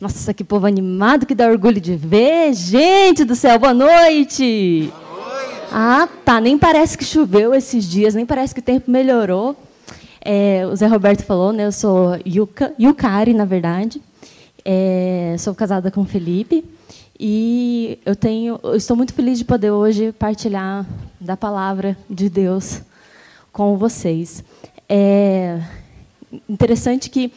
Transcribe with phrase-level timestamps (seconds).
[0.00, 2.52] Nossa, que povo animado, que dá orgulho de ver.
[2.52, 4.92] Gente do céu, boa noite.
[5.08, 5.68] Boa noite.
[5.72, 6.40] Ah, tá.
[6.40, 9.56] Nem parece que choveu esses dias, nem parece que o tempo melhorou.
[10.20, 11.66] É, o Zé Roberto falou, né?
[11.66, 14.02] Eu sou Yuka, Yukari, na verdade.
[14.64, 16.64] É, sou casada com o Felipe.
[17.18, 20.84] E eu tenho, eu estou muito feliz de poder hoje partilhar
[21.20, 22.82] da palavra de Deus
[23.52, 24.42] com vocês.
[24.88, 25.60] É
[26.48, 27.32] interessante que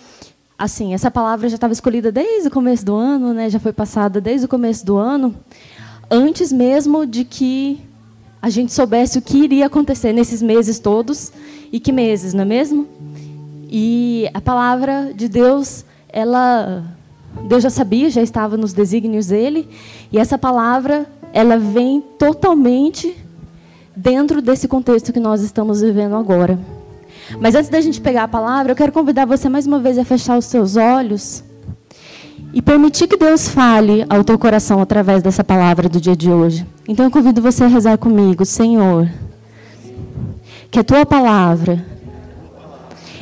[0.58, 3.50] assim, essa palavra já estava escolhida desde o começo do ano, né?
[3.50, 5.36] Já foi passada desde o começo do ano,
[6.10, 7.80] antes mesmo de que
[8.42, 11.32] a gente soubesse o que iria acontecer nesses meses todos
[11.72, 12.88] e que meses, não é mesmo?
[13.70, 16.84] E a palavra de Deus, ela
[17.48, 19.68] Deus já sabia, já estava nos desígnios dele,
[20.12, 23.16] e essa palavra, ela vem totalmente
[23.96, 26.58] dentro desse contexto que nós estamos vivendo agora.
[27.40, 30.06] Mas antes da gente pegar a palavra, eu quero convidar você mais uma vez a
[30.06, 31.44] fechar os seus olhos
[32.54, 36.66] e permitir que Deus fale ao teu coração através dessa palavra do dia de hoje.
[36.88, 39.10] Então eu convido você a rezar comigo, Senhor,
[40.72, 41.86] que a tua palavra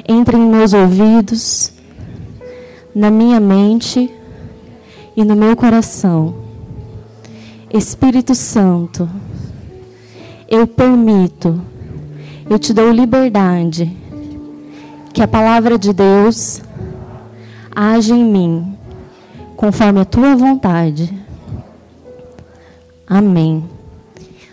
[0.08, 1.74] entre em meus ouvidos,
[2.94, 4.12] na minha mente
[5.18, 6.36] e no meu coração.
[7.74, 9.10] Espírito Santo,
[10.48, 11.60] eu permito
[12.50, 13.92] eu te dou liberdade
[15.14, 16.62] que a palavra de Deus
[17.76, 18.78] age em mim
[19.56, 21.12] conforme a tua vontade.
[23.08, 23.64] Amém.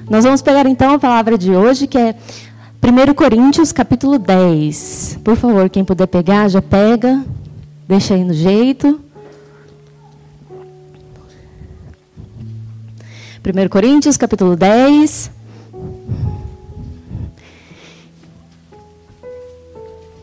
[0.08, 2.14] Nós vamos pegar então a palavra de hoje, que é
[2.82, 5.20] 1 Coríntios, capítulo 10.
[5.24, 7.24] Por favor, quem puder pegar, já pega.
[7.88, 9.00] Deixa aí no jeito.
[13.44, 15.30] 1 Coríntios, capítulo 10.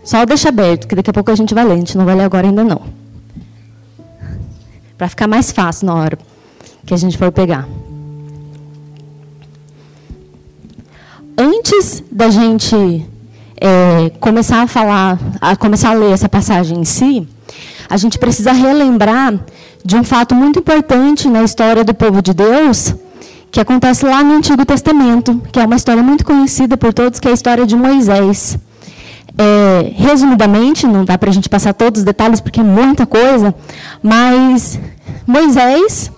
[0.10, 1.74] Só deixa aberto, que daqui a pouco a gente vai ler.
[1.74, 2.82] A gente não vai ler agora ainda não.
[4.98, 6.18] Para ficar mais fácil na hora
[6.84, 7.68] que a gente for pegar.
[11.38, 13.06] Antes da gente
[13.62, 17.28] é, começar a falar, a começar a ler essa passagem em si,
[17.88, 19.40] a gente precisa relembrar
[19.86, 22.96] de um fato muito importante na história do povo de Deus,
[23.52, 27.28] que acontece lá no Antigo Testamento, que é uma história muito conhecida por todos, que
[27.28, 28.58] é a história de Moisés.
[29.38, 33.56] É, resumidamente, não dá para a gente passar todos os detalhes porque é muita coisa,
[34.04, 34.80] mas
[35.26, 36.12] Moisés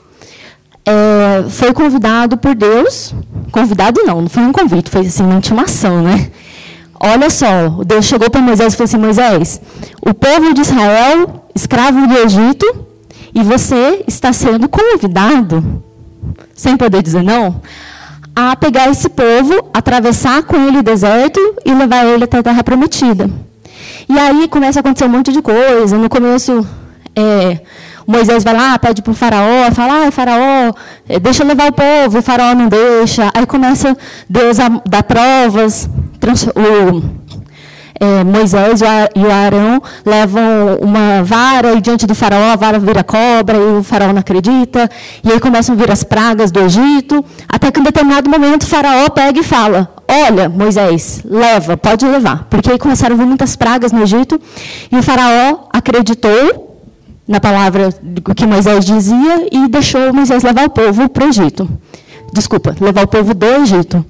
[0.86, 3.14] é, foi convidado por Deus,
[3.52, 6.32] convidado não, não foi um convite, foi assim uma intimação, né?
[7.04, 9.62] Olha só, Deus chegou para Moisés e falou assim: Moisés,
[10.02, 12.86] o povo de Israel, escravo do Egito,
[13.34, 15.84] e você está sendo convidado,
[16.54, 17.60] sem poder dizer não,
[18.36, 22.64] a pegar esse povo, atravessar com ele o deserto e levar ele até a terra
[22.64, 23.30] prometida.
[24.08, 25.97] E aí começa a acontecer um monte de coisa.
[25.97, 26.66] No começo,
[27.16, 27.59] é,
[28.08, 30.74] Moisés vai lá, pede para o faraó, fala, ah, faraó,
[31.08, 33.30] é, deixa levar o povo, o faraó não deixa.
[33.34, 33.96] Aí começa
[34.30, 35.90] Deus a dar provas,
[36.56, 37.21] o,
[38.02, 38.82] é, Moisés
[39.16, 40.42] e o Arão levam
[40.82, 44.90] uma vara e diante do faraó a vara vira cobra e o faraó não acredita.
[45.24, 48.66] E aí começam a vir as pragas do Egito, até que em determinado momento o
[48.66, 52.48] faraó pega e fala: Olha, Moisés, leva, pode levar.
[52.50, 54.42] Porque aí começaram a vir muitas pragas no Egito
[54.92, 56.80] e o faraó acreditou
[57.28, 57.94] na palavra
[58.36, 61.70] que Moisés dizia e deixou Moisés levar o povo para o Egito.
[62.34, 64.04] Desculpa, levar o povo do Egito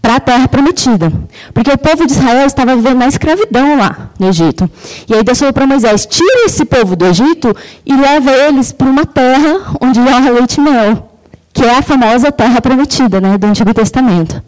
[0.00, 1.12] para a terra prometida.
[1.52, 4.70] Porque o povo de Israel estava vivendo na escravidão lá no Egito.
[5.08, 7.54] E aí Deus falou para Moisés: tira esse povo do Egito
[7.84, 11.10] e leva eles para uma terra onde há leite e mel,
[11.52, 14.42] que é a famosa terra prometida né, do Antigo Testamento.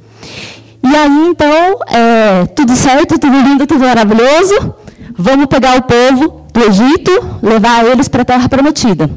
[0.82, 4.74] E aí, então, é, tudo certo, tudo lindo, tudo maravilhoso.
[5.16, 7.10] Vamos pegar o povo do Egito,
[7.42, 9.10] levar eles para a terra prometida.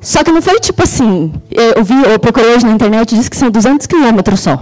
[0.00, 3.36] Só que não foi tipo assim, eu vi, eu procurei hoje na internet disse que
[3.36, 4.58] são 200 quilômetros só.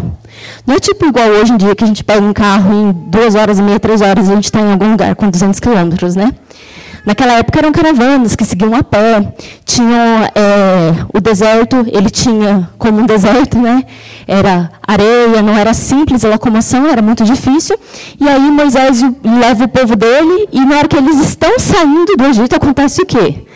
[0.67, 3.35] Não é tipo igual hoje em dia que a gente pega um carro em duas
[3.35, 6.17] horas e meia, três horas e a gente está em algum lugar com 200 quilômetros,
[6.17, 6.33] né?
[7.07, 9.33] Naquela época eram caravanas que seguiam a pé,
[9.65, 13.85] tinham é, o deserto, ele tinha como um deserto, né?
[14.27, 17.79] Era areia, não era simples a locomoção, era muito difícil.
[18.21, 22.25] E aí Moisés leva o povo dele e na hora que eles estão saindo do
[22.25, 23.47] Egito acontece o quê?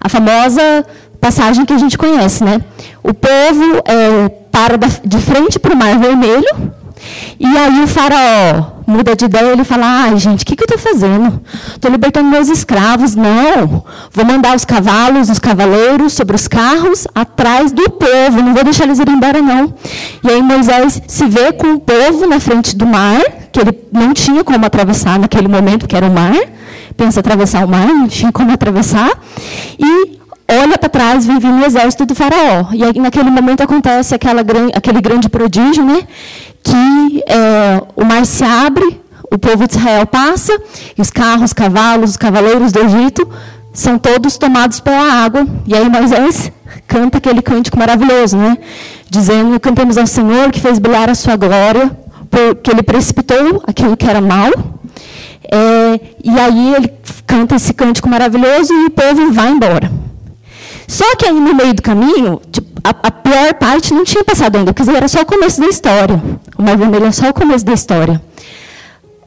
[0.00, 0.84] A famosa
[1.26, 2.60] passagem que a gente conhece, né?
[3.02, 6.72] O povo é, para de frente para o Mar Vermelho,
[7.40, 10.72] e aí o faraó muda de ideia, ele fala, ai gente, o que, que eu
[10.72, 11.42] estou fazendo?
[11.74, 13.16] Estou libertando meus escravos.
[13.16, 18.62] Não, vou mandar os cavalos, os cavaleiros sobre os carros atrás do povo, não vou
[18.62, 19.74] deixar eles irem embora não.
[20.22, 23.20] E aí Moisés se vê com o povo na frente do mar,
[23.50, 26.36] que ele não tinha como atravessar naquele momento, que era o mar,
[26.96, 29.10] pensa atravessar o mar, não tinha como atravessar,
[29.76, 30.16] e
[30.48, 32.66] olha para trás, vem vindo exército do faraó.
[32.72, 34.42] E aí, naquele momento acontece aquela,
[34.74, 36.06] aquele grande prodígio, né?
[36.66, 39.00] que é, o mar se abre,
[39.30, 40.52] o povo de Israel passa,
[40.96, 43.28] e os carros, cavalos, os cavaleiros do Egito
[43.72, 45.46] são todos tomados pela água.
[45.66, 46.50] E aí Moisés
[46.88, 48.58] canta aquele cântico maravilhoso, né?
[49.08, 51.96] Dizendo: Cantemos ao Senhor que fez brilhar a sua glória,
[52.28, 54.50] porque ele precipitou aquilo que era mal.
[55.48, 56.92] É, e aí ele
[57.24, 59.90] canta esse cântico maravilhoso e o povo vai embora.
[60.86, 64.56] Só que aí no meio do caminho, tipo, a, a, pior parte não tinha passado
[64.56, 66.22] ainda, porque era só o começo da história.
[66.56, 68.22] O Mar Vermelho é só o começo da história.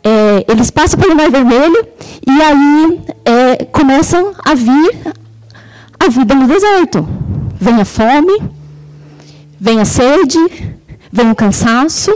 [0.02, 1.86] É, eles passam pelo Mar Vermelho
[2.26, 4.98] e aí é, começam a vir
[6.00, 7.08] a vida no deserto.
[7.60, 8.42] Vem a fome,
[9.60, 10.40] vem a sede,
[11.12, 12.14] vem o cansaço,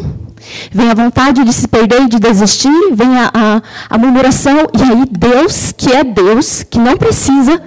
[0.72, 4.82] vem a vontade de se perder e de desistir, vem a, a, a murmuração, e
[4.82, 7.62] aí Deus, que é Deus, que não precisa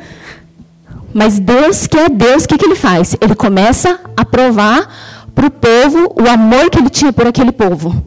[1.16, 3.16] mas Deus, que é Deus, o que, que ele faz?
[3.18, 4.86] Ele começa a provar
[5.34, 8.04] para o povo o amor que ele tinha por aquele povo.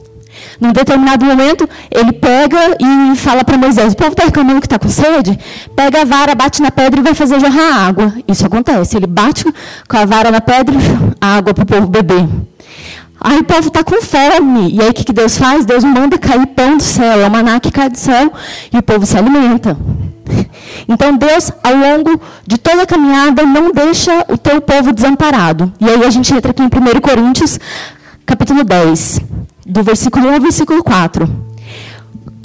[0.61, 4.77] Num determinado momento, ele pega e fala para Moisés: o povo está reclamando que está
[4.77, 5.39] com sede?
[5.75, 8.13] Pega a vara, bate na pedra e vai fazer jorrar água.
[8.27, 8.95] Isso acontece.
[8.95, 9.44] Ele bate
[9.88, 10.79] com a vara na pedra e
[11.19, 12.27] água para o povo beber.
[13.19, 14.71] Aí o povo está com fome.
[14.71, 15.65] E aí o que, que Deus faz?
[15.65, 18.31] Deus manda cair pão do céu, é o maná que cai do céu,
[18.71, 19.75] e o povo se alimenta.
[20.87, 25.71] Então Deus, ao longo de toda a caminhada, não deixa o teu povo desamparado.
[25.79, 27.59] E aí a gente entra aqui em 1 Coríntios,
[28.25, 29.21] capítulo 10,
[29.65, 31.49] do versículo 1 ao versículo 4.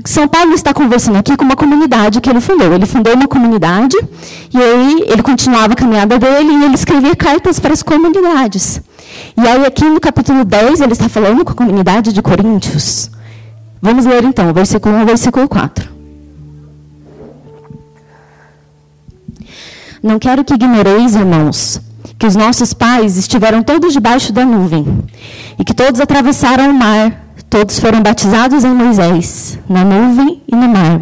[0.07, 2.75] São Paulo está conversando aqui com uma comunidade que ele fundou.
[2.75, 3.97] Ele fundou uma comunidade
[4.53, 8.83] e aí ele continuava a caminhada dele e ele escrevia cartas para as comunidades.
[9.35, 13.11] E aí aqui no capítulo 10 ele está falando com a comunidade de Coríntios.
[13.81, 15.89] Vamos ler então, versículo 1 ao versículo 4.
[20.05, 21.81] Não quero que ignoreis, irmãos,
[22.19, 24.99] que os nossos pais estiveram todos debaixo da nuvem,
[25.59, 30.69] e que todos atravessaram o mar, todos foram batizados em Moisés, na nuvem e no
[30.69, 31.01] mar.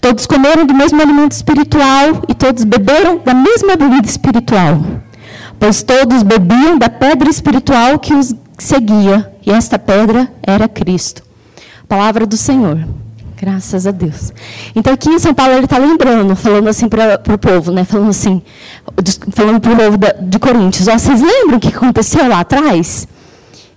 [0.00, 4.82] Todos comeram do mesmo alimento espiritual e todos beberam da mesma bebida espiritual,
[5.58, 11.24] pois todos bebiam da pedra espiritual que os seguia, e esta pedra era Cristo.
[11.88, 12.86] Palavra do Senhor.
[13.40, 14.32] Graças a Deus.
[14.74, 17.84] Então aqui em São Paulo ele está lembrando, falando assim para o povo, né?
[17.84, 18.42] Falando assim,
[19.30, 20.88] falando para o povo de Coríntios.
[20.88, 23.06] Ó, vocês lembram o que aconteceu lá atrás?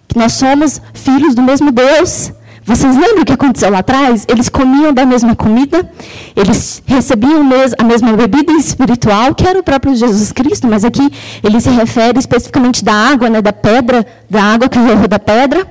[0.07, 2.33] Que nós somos filhos do mesmo Deus.
[2.63, 4.25] Vocês lembram o que aconteceu lá atrás?
[4.27, 5.89] Eles comiam da mesma comida,
[6.35, 7.41] eles recebiam
[7.77, 11.11] a mesma bebida espiritual, que era o próprio Jesus Cristo, mas aqui
[11.43, 15.67] ele se refere especificamente da água, né, da pedra, da água que jorrou da pedra.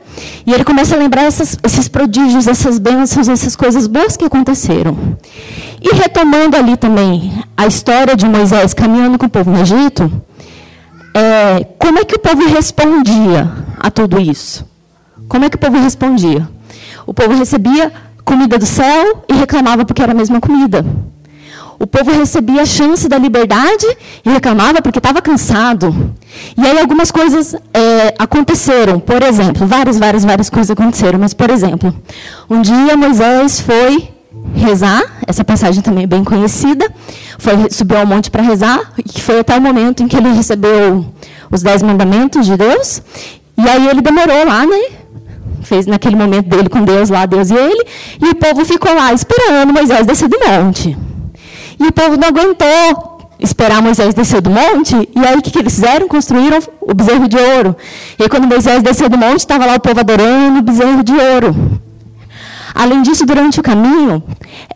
[0.46, 4.96] E ele começa a lembrar essas, esses prodígios, essas bênçãos, essas coisas boas que aconteceram.
[5.80, 10.10] E retomando ali também a história de Moisés caminhando com o povo no Egito,
[11.14, 14.68] é, como é que o povo respondia a tudo isso?
[15.28, 16.48] Como é que o povo respondia?
[17.06, 17.92] O povo recebia
[18.24, 20.84] comida do céu e reclamava porque era a mesma comida.
[21.80, 23.86] O povo recebia a chance da liberdade
[24.22, 26.12] e reclamava porque estava cansado.
[26.54, 29.00] E aí algumas coisas é, aconteceram.
[29.00, 31.18] Por exemplo, várias, várias, várias coisas aconteceram.
[31.18, 31.96] Mas, por exemplo,
[32.50, 34.10] um dia Moisés foi
[34.54, 36.86] rezar, essa passagem também é bem conhecida,
[37.38, 41.06] foi, subiu ao monte para rezar, e foi até o momento em que ele recebeu
[41.50, 43.00] os dez mandamentos de Deus.
[43.56, 45.00] E aí ele demorou lá, né?
[45.62, 47.84] fez naquele momento dele com Deus lá, Deus e ele,
[48.20, 50.96] e o povo ficou lá esperando Moisés descer do monte.
[51.80, 53.10] E o povo não aguentou
[53.40, 56.06] esperar Moisés descer do monte, e aí o que, que eles fizeram?
[56.06, 57.74] Construíram o bezerro de ouro.
[58.18, 61.12] E aí, quando Moisés desceu do monte, estava lá o povo adorando o bezerro de
[61.12, 61.80] ouro.
[62.74, 64.22] Além disso, durante o caminho,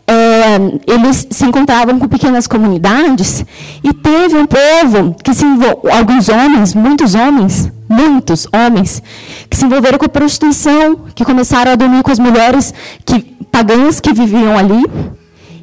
[0.07, 0.57] é,
[0.91, 3.45] eles se encontravam com pequenas comunidades
[3.83, 9.01] e teve um povo que se envolveu, alguns homens, muitos homens, muitos homens,
[9.49, 12.73] que se envolveram com a prostituição, que começaram a dormir com as mulheres
[13.05, 14.83] que, pagãs que viviam ali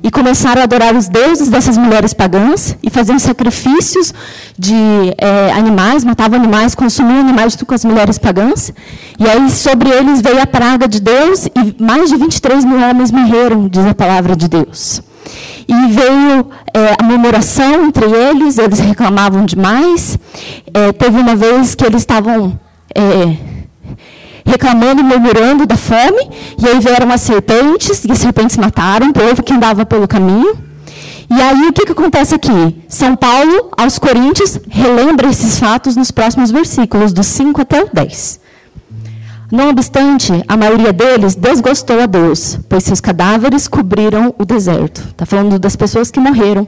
[0.02, 4.12] e começaram a adorar os deuses dessas mulheres pagãs e faziam sacrifícios
[4.58, 4.74] de
[5.16, 8.72] é, animais, matavam animais, consumiam animais com as mulheres pagãs.
[9.18, 13.10] E aí sobre eles veio a praga de Deus e mais de 23 mil homens
[13.12, 15.00] morreram, diz a palavra de Deus.
[15.68, 20.18] E veio é, a murmuração entre eles, eles reclamavam demais.
[20.74, 22.58] É, teve uma vez que eles estavam
[22.94, 23.36] é,
[24.44, 29.12] reclamando e murmurando da fome, e aí vieram as serpentes, e as serpentes mataram o
[29.12, 30.56] povo que andava pelo caminho.
[31.30, 32.84] E aí o que, que acontece aqui?
[32.88, 38.40] São Paulo, aos Coríntios, relembra esses fatos nos próximos versículos, do 5 até o 10.
[39.50, 45.06] Não obstante, a maioria deles desgostou a Deus, pois seus cadáveres cobriram o deserto.
[45.10, 46.66] Está falando das pessoas que morreram.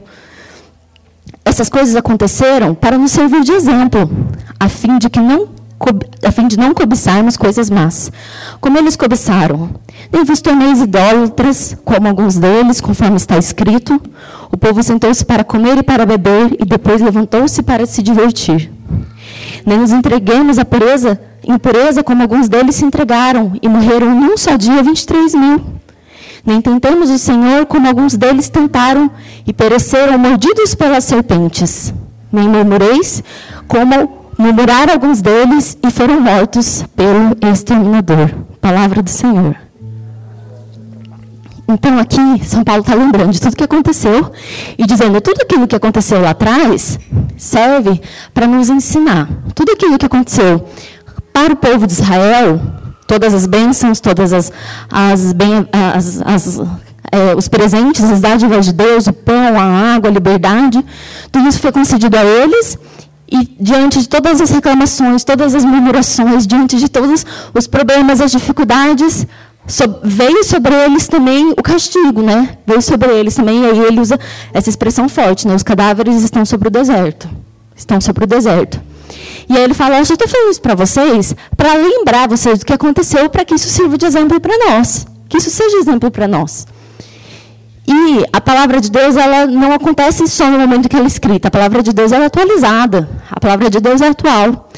[1.43, 4.09] Essas coisas aconteceram para nos servir de exemplo,
[4.59, 5.49] a fim de que não
[6.23, 8.11] a fim de não cobiçarmos coisas más.
[8.59, 9.69] Como eles cobiçaram?
[10.11, 14.01] Nem vos torneis idólatras, como alguns deles, conforme está escrito.
[14.51, 18.71] O povo sentou-se para comer e para beber, e depois levantou-se para se divertir.
[19.65, 24.55] Nem nos entreguemos à pureza, impureza, como alguns deles se entregaram, e morreram num só
[24.55, 25.61] dia 23 mil.
[26.45, 29.09] Nem tentemos o Senhor, como alguns deles tentaram,
[29.47, 31.93] e pereceram mordidos pelas serpentes.
[32.31, 33.23] Nem murmureis,
[33.67, 38.31] como murmuraram alguns deles e foram mortos pelo exterminador.
[38.61, 39.55] Palavra do Senhor.
[41.67, 44.31] Então, aqui, São Paulo está lembrando de tudo que aconteceu
[44.77, 46.99] e dizendo tudo aquilo que aconteceu lá atrás
[47.37, 47.99] serve
[48.33, 49.27] para nos ensinar.
[49.55, 50.67] Tudo aquilo que aconteceu
[51.33, 52.61] para o povo de Israel,
[53.07, 54.51] todas as bênçãos, todas as,
[54.91, 55.35] as,
[55.71, 56.61] as, as
[57.11, 60.83] é, os presentes, as dádivas de Deus, o pão, a água, a liberdade,
[61.31, 62.77] tudo isso foi concedido a eles
[63.31, 68.31] e diante de todas as reclamações, todas as murmurações, diante de todos os problemas, as
[68.31, 69.25] dificuldades,
[69.67, 72.57] so, veio sobre eles também o castigo, né?
[72.65, 74.19] Veio sobre eles também, e aí ele usa
[74.53, 75.55] essa expressão forte, né?
[75.55, 77.27] Os cadáveres estão sobre o deserto.
[77.75, 78.79] Estão sobre o deserto.
[79.49, 82.65] E aí ele fala, eu só estou falando isso para vocês, para lembrar vocês do
[82.65, 85.05] que aconteceu, para que isso sirva de exemplo para nós.
[85.27, 86.65] Que isso seja exemplo para nós.
[87.87, 91.49] E a palavra de Deus ela não acontece só no momento que ela é escrita.
[91.49, 93.07] A palavra de Deus é atualizada.
[93.29, 94.69] A palavra de Deus é atual.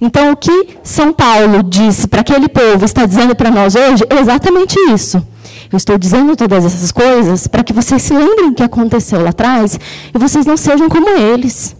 [0.00, 4.20] Então, o que São Paulo disse para aquele povo está dizendo para nós hoje é
[4.20, 5.24] exatamente isso.
[5.72, 9.30] Eu estou dizendo todas essas coisas para que vocês se lembrem o que aconteceu lá
[9.30, 9.78] atrás
[10.14, 11.76] e vocês não sejam como eles.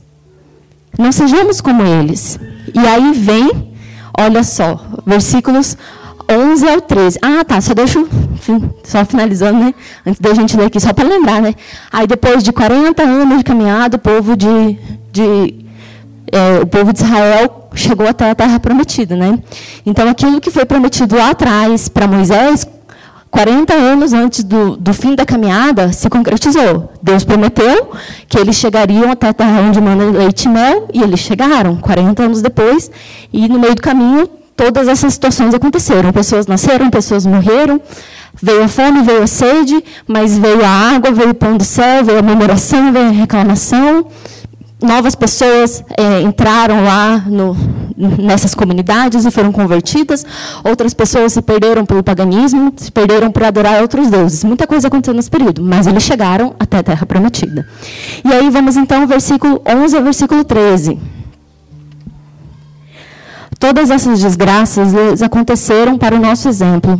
[0.98, 2.38] Não sejamos como eles.
[2.74, 3.74] E aí vem,
[4.18, 5.76] olha só, versículos
[6.28, 7.18] 11 ao 13.
[7.22, 8.08] Ah, tá, só deixo,
[8.82, 9.74] só finalizando, né?
[10.04, 11.54] Antes da gente ler aqui, só para lembrar, né?
[11.92, 14.78] Aí depois de 40 anos de caminhada, o povo de,
[15.12, 15.66] de
[16.32, 19.38] é, o povo de Israel chegou até a terra prometida, né?
[19.84, 22.66] Então aquilo que foi prometido lá atrás para Moisés,
[23.30, 26.92] 40 anos antes do, do fim da caminhada, se concretizou.
[27.02, 27.90] Deus prometeu
[28.28, 32.22] que eles chegariam até a terra onde manda leite e mel, e eles chegaram 40
[32.22, 32.90] anos depois,
[33.32, 36.12] e no meio do caminho todas essas situações aconteceram.
[36.12, 37.80] Pessoas nasceram, pessoas morreram,
[38.40, 42.04] veio a fome, veio a sede, mas veio a água, veio o pão do céu,
[42.04, 44.06] veio a murmuração, veio a reclamação.
[44.82, 47.56] Novas pessoas é, entraram lá no,
[47.96, 50.24] nessas comunidades e foram convertidas.
[50.62, 54.44] Outras pessoas se perderam pelo paganismo, se perderam por adorar outros deuses.
[54.44, 57.66] Muita coisa aconteceu nesse período, mas eles chegaram até a Terra Prometida.
[58.22, 61.15] E aí vamos então ao versículo 11 ao versículo 13.
[63.58, 66.98] Todas essas desgraças aconteceram para o nosso exemplo.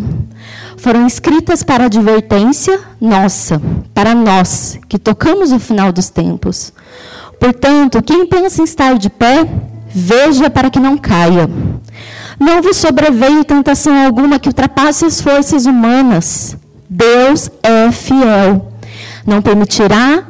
[0.78, 3.60] Foram escritas para advertência nossa,
[3.92, 6.72] para nós, que tocamos o final dos tempos.
[7.38, 9.46] Portanto, quem pensa em estar de pé,
[9.88, 11.48] veja para que não caia.
[12.40, 16.56] Não vos sobreveio tentação alguma que ultrapasse as forças humanas.
[16.88, 18.72] Deus é fiel.
[19.26, 20.24] Não permitirá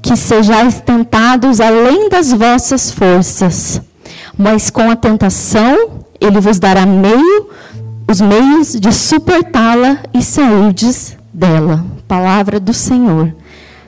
[0.00, 3.80] que sejais tentados além das vossas forças
[4.36, 7.50] mas com a tentação ele vos dará meio,
[8.10, 11.84] os meios de suportá-la e sairdes dela.
[12.06, 13.34] Palavra do Senhor.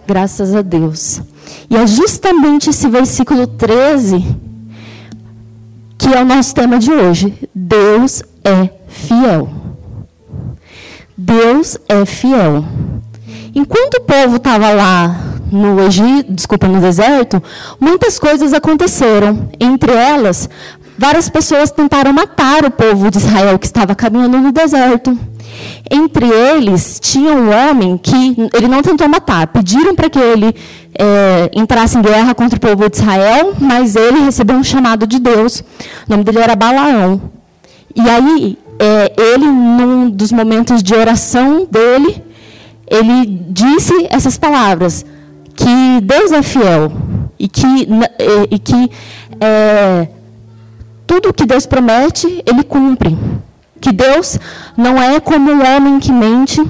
[0.06, 1.20] Graças a Deus.
[1.70, 4.44] E é justamente esse versículo 13
[5.96, 7.48] que é o nosso tema de hoje.
[7.54, 9.48] Deus é fiel.
[11.16, 12.64] Deus é fiel.
[13.54, 17.42] Enquanto o povo estava lá no Egito, desculpa, no deserto,
[17.80, 19.48] muitas coisas aconteceram.
[19.58, 20.48] Entre elas,
[20.98, 25.16] várias pessoas tentaram matar o povo de Israel que estava caminhando no deserto.
[25.90, 29.46] Entre eles, tinha um homem que ele não tentou matar.
[29.46, 30.54] Pediram para que ele
[30.98, 35.18] é, entrasse em guerra contra o povo de Israel, mas ele recebeu um chamado de
[35.18, 35.60] Deus.
[35.60, 37.20] O nome dele era Balaão.
[37.94, 42.22] E aí, é, ele, num dos momentos de oração dele,
[42.88, 45.04] ele disse essas palavras:
[45.54, 46.92] que Deus é fiel
[47.38, 47.88] e que,
[48.50, 48.90] e que
[49.40, 50.08] é,
[51.06, 53.16] tudo que Deus promete, Ele cumpre.
[53.80, 54.38] Que Deus
[54.76, 56.62] não é como o homem que mente,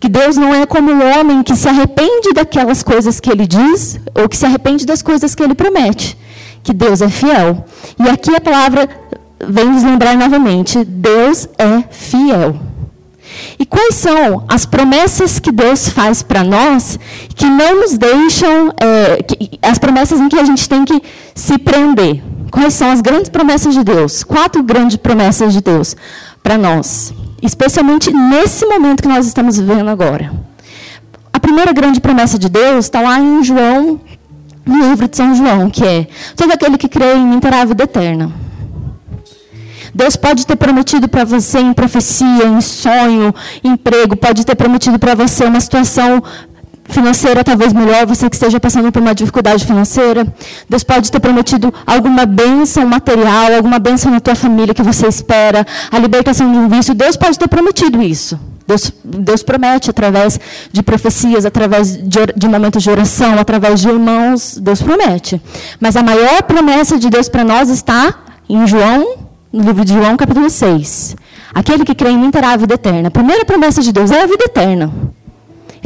[0.00, 4.00] que Deus não é como o homem que se arrepende daquelas coisas que Ele diz,
[4.14, 6.16] ou que se arrepende das coisas que Ele promete.
[6.62, 7.64] Que Deus é fiel.
[7.98, 8.88] E aqui a palavra
[9.46, 12.58] vem nos lembrar novamente: Deus é fiel.
[13.58, 16.98] E quais são as promessas que Deus faz para nós
[17.34, 21.02] que não nos deixam, é, que, as promessas em que a gente tem que
[21.34, 22.22] se prender?
[22.50, 24.22] Quais são as grandes promessas de Deus?
[24.22, 25.96] Quatro grandes promessas de Deus.
[26.42, 30.32] para nós, especialmente nesse momento que nós estamos vivendo agora.
[31.32, 34.00] A primeira grande promessa de Deus está lá em João,
[34.64, 37.64] no livro de São João, que é: todo aquele que crê em mim terá a
[37.64, 38.45] vida eterna.
[39.96, 43.34] Deus pode ter prometido para você em profecia, em sonho,
[43.64, 46.22] em emprego, pode ter prometido para você uma situação
[46.84, 50.26] financeira talvez melhor, você que esteja passando por uma dificuldade financeira.
[50.68, 55.66] Deus pode ter prometido alguma bênção material, alguma bênção na tua família que você espera,
[55.90, 56.94] a libertação de um vício.
[56.94, 58.38] Deus pode ter prometido isso.
[58.66, 60.38] Deus, Deus promete através
[60.70, 64.58] de profecias, através de, de momentos de oração, através de irmãos.
[64.60, 65.40] Deus promete.
[65.80, 68.14] Mas a maior promessa de Deus para nós está
[68.46, 69.25] em João,
[69.56, 71.16] no livro de João, capítulo 6.
[71.54, 73.08] Aquele que crê em mim terá a vida eterna.
[73.08, 74.92] A primeira promessa de Deus é a vida eterna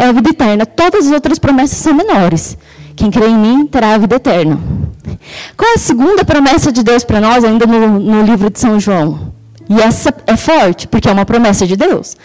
[0.00, 0.64] é a vida eterna.
[0.64, 2.56] Todas as outras promessas são menores.
[2.96, 4.58] Quem crê em mim terá a vida eterna.
[5.56, 8.80] Qual é a segunda promessa de Deus para nós, ainda no, no livro de São
[8.80, 9.32] João?
[9.68, 12.16] E essa é forte, porque é uma promessa de Deus.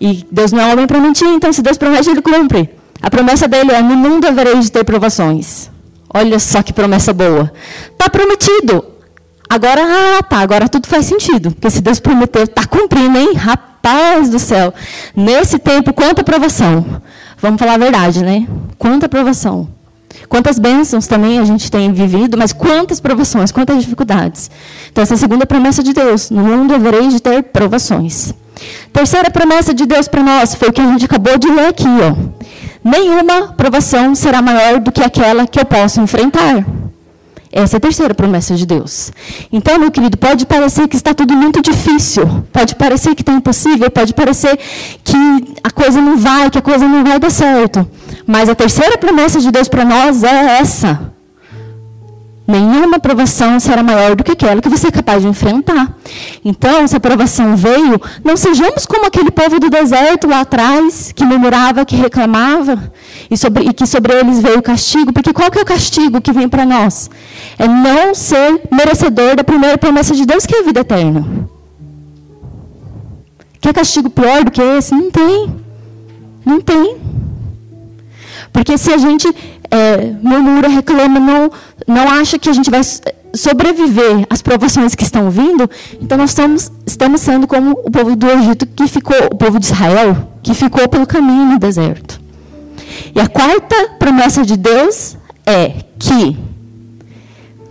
[0.00, 2.70] E Deus não é homem para mentir, então se Deus promete, ele cumpre.
[3.02, 5.70] A promessa dele é: no mundo havereis de ter provações.
[6.12, 7.52] Olha só que promessa boa.
[7.92, 8.84] Está prometido.
[9.50, 11.50] Agora, ah, tá, agora tudo faz sentido.
[11.50, 13.32] Porque se Deus prometeu, está cumprindo, hein?
[13.34, 14.72] Rapaz do céu.
[15.16, 17.02] Nesse tempo, quanta aprovação.
[17.42, 18.46] Vamos falar a verdade, né?
[18.78, 19.66] Quanta aprovação.
[20.28, 24.48] Quantas bênçãos também a gente tem vivido, mas quantas provações, quantas dificuldades.
[24.92, 26.30] Então, essa é a segunda promessa de Deus.
[26.30, 28.32] No mundo havereis de ter provações.
[28.92, 31.88] Terceira promessa de Deus para nós foi o que a gente acabou de ler aqui.
[31.88, 32.14] Ó.
[32.84, 36.64] Nenhuma provação será maior do que aquela que eu posso enfrentar.
[37.52, 39.10] Essa é a terceira promessa de Deus.
[39.52, 43.90] Então, meu querido, pode parecer que está tudo muito difícil, pode parecer que está impossível,
[43.90, 44.56] pode parecer
[45.02, 45.16] que
[45.62, 47.88] a coisa não vai, que a coisa não vai dar certo.
[48.24, 51.12] Mas a terceira promessa de Deus para nós é essa.
[52.50, 55.96] Nenhuma provação será maior do que aquela que você é capaz de enfrentar.
[56.44, 61.24] Então, se a provação veio, não sejamos como aquele povo do deserto lá atrás, que
[61.24, 62.92] murmurava, que reclamava,
[63.30, 65.12] e, sobre, e que sobre eles veio o castigo.
[65.12, 67.08] Porque qual que é o castigo que vem para nós?
[67.56, 71.24] É não ser merecedor da primeira promessa de Deus, que é a vida eterna.
[73.60, 74.92] Quer castigo pior do que esse?
[74.92, 75.54] Não tem.
[76.44, 76.96] Não tem.
[78.52, 79.28] Porque se a gente
[79.70, 81.50] é, murmura, reclama, não,
[81.86, 82.80] não acha que a gente vai
[83.32, 88.28] sobreviver às provações que estão vindo, então nós estamos, estamos sendo como o povo do
[88.28, 92.20] Egito que ficou, o povo de Israel, que ficou pelo caminho no deserto.
[93.14, 96.36] E a quarta promessa de Deus é que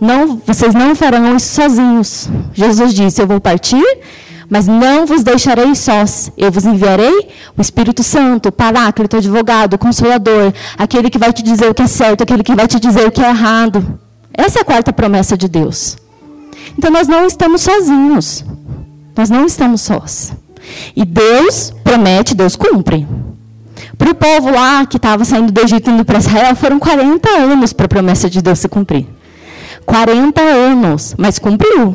[0.00, 2.28] não, vocês não farão isso sozinhos.
[2.54, 3.84] Jesus disse: Eu vou partir
[4.50, 6.32] mas não vos deixarei sós.
[6.36, 11.40] Eu vos enviarei o Espírito Santo, o Paráclito, advogado, o consolador, aquele que vai te
[11.42, 14.00] dizer o que é certo, aquele que vai te dizer o que é errado.
[14.34, 15.96] Essa é a quarta promessa de Deus.
[16.76, 18.44] Então nós não estamos sozinhos.
[19.16, 20.32] Nós não estamos sós.
[20.96, 23.06] E Deus promete, Deus cumpre.
[23.96, 27.72] Para o povo lá que estava saindo do Egito indo para Israel, foram 40 anos
[27.72, 29.06] para a promessa de Deus se cumprir.
[29.86, 31.94] 40 anos, mas cumpriu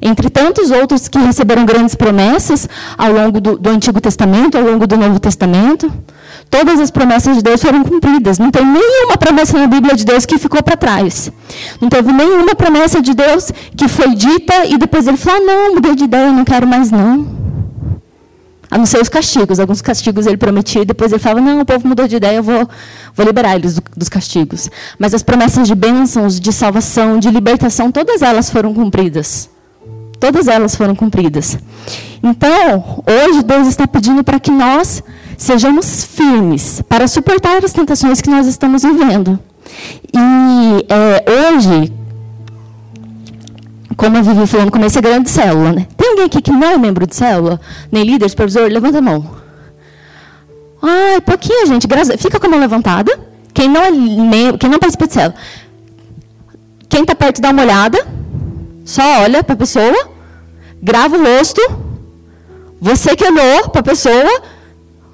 [0.00, 4.86] entre tantos outros que receberam grandes promessas ao longo do, do, Antigo Testamento, ao longo
[4.86, 5.92] do Novo Testamento,
[6.50, 8.38] todas as promessas de Deus foram cumpridas.
[8.38, 11.30] Não tem nenhuma promessa na Bíblia de Deus que ficou para trás.
[11.80, 15.74] Não teve nenhuma promessa de Deus que foi dita e depois ele falou: ah, não,
[15.74, 17.38] mudei de ideia, não quero mais não.
[18.70, 19.58] A não ser os castigos.
[19.58, 22.42] Alguns castigos ele prometia e depois ele falava: não, o povo mudou de ideia, eu
[22.42, 22.68] vou,
[23.14, 24.70] vou liberar eles do, dos castigos.
[24.98, 29.48] Mas as promessas de bênçãos, de salvação, de libertação, todas elas foram cumpridas.
[30.20, 31.58] Todas elas foram cumpridas.
[32.22, 35.02] Então, hoje Deus está pedindo para que nós
[35.36, 39.38] sejamos firmes para suportar as tentações que nós estamos vivendo.
[40.12, 41.92] E é, hoje,
[43.96, 45.72] como eu vivi falando, comecei grande célula.
[45.72, 45.86] Né?
[45.96, 47.60] Tem alguém aqui que não é membro de célula?
[47.90, 48.68] Nem líder, supervisor?
[48.68, 49.38] Levanta a mão.
[50.82, 51.86] Ai, pouquinha gente.
[52.18, 53.18] Fica com a mão levantada.
[53.54, 55.34] Quem não, é membro, quem não participa de célula.
[56.88, 57.98] Quem está perto, dá uma olhada.
[58.88, 60.08] Só olha para a pessoa,
[60.82, 61.60] grava o rosto.
[62.80, 64.42] Você que olhou para a pessoa,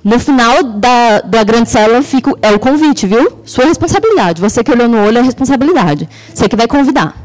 [0.04, 3.40] no final da, da grande célula fica, é o convite, viu?
[3.44, 4.40] Sua responsabilidade.
[4.40, 6.08] Você que olhou no olho é responsabilidade.
[6.32, 7.16] Você que vai convidar.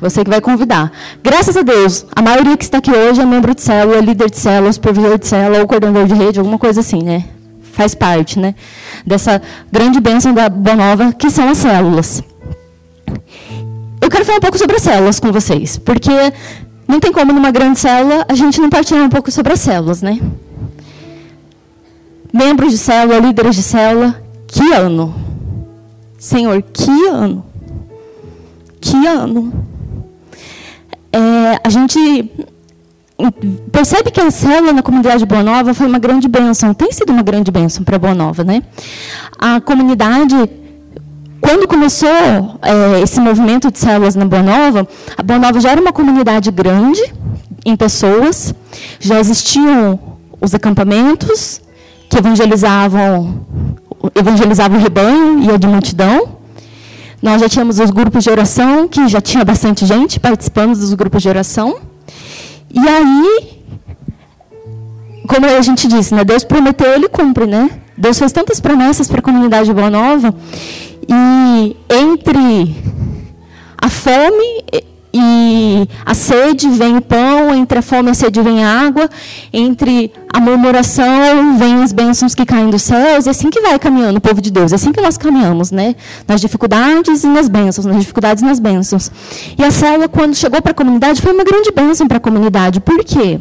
[0.00, 0.92] Você que vai convidar.
[1.24, 4.38] Graças a Deus, a maioria que está aqui hoje é membro de célula, líder de
[4.38, 7.24] célula, supervisor de célula ou coordenador de rede, alguma coisa assim, né?
[7.72, 8.54] Faz parte, né?
[9.04, 12.22] Dessa grande bênção da Boa Nova, que são as células.
[14.02, 16.10] Eu quero falar um pouco sobre as células com vocês, porque
[16.88, 20.02] não tem como numa grande célula a gente não partilhar um pouco sobre as células,
[20.02, 20.20] né?
[22.32, 25.14] Membros de célula, líderes de célula, que ano?
[26.18, 27.46] Senhor, que ano?
[28.80, 29.52] Que ano?
[31.12, 32.28] É, a gente,
[33.70, 37.22] percebe que a célula na comunidade Boa Nova foi uma grande bênção, tem sido uma
[37.22, 38.64] grande bênção para Boa Nova, né?
[39.38, 40.34] A comunidade
[41.42, 42.08] quando começou
[42.62, 44.86] é, esse movimento de células na Boa Nova,
[45.18, 47.02] a Boa Nova já era uma comunidade grande
[47.64, 48.54] em pessoas,
[49.00, 49.98] já existiam
[50.40, 51.60] os acampamentos
[52.08, 53.44] que evangelizavam,
[54.14, 56.28] evangelizavam o rebanho e a de multidão.
[57.20, 61.22] Nós já tínhamos os grupos de oração, que já tinha bastante gente participando dos grupos
[61.22, 61.76] de oração.
[62.72, 63.64] E aí,
[65.26, 67.68] como a gente disse, né, Deus prometeu, Ele cumpre, né?
[67.98, 70.34] Deus fez tantas promessas para a comunidade Boa Nova
[71.08, 72.76] e entre
[73.78, 74.64] a fome
[75.14, 79.10] e a sede vem o pão, entre a fome e a sede vem a água,
[79.52, 84.16] entre a murmuração vem as bênçãos que caem dos céus, e assim que vai caminhando
[84.16, 85.94] o povo de Deus, é assim que nós caminhamos, né?
[86.26, 89.10] Nas dificuldades e nas bênçãos, nas dificuldades e nas bênçãos.
[89.58, 92.80] E a célula, quando chegou para a comunidade, foi uma grande bênção para a comunidade.
[92.80, 93.38] Por quê?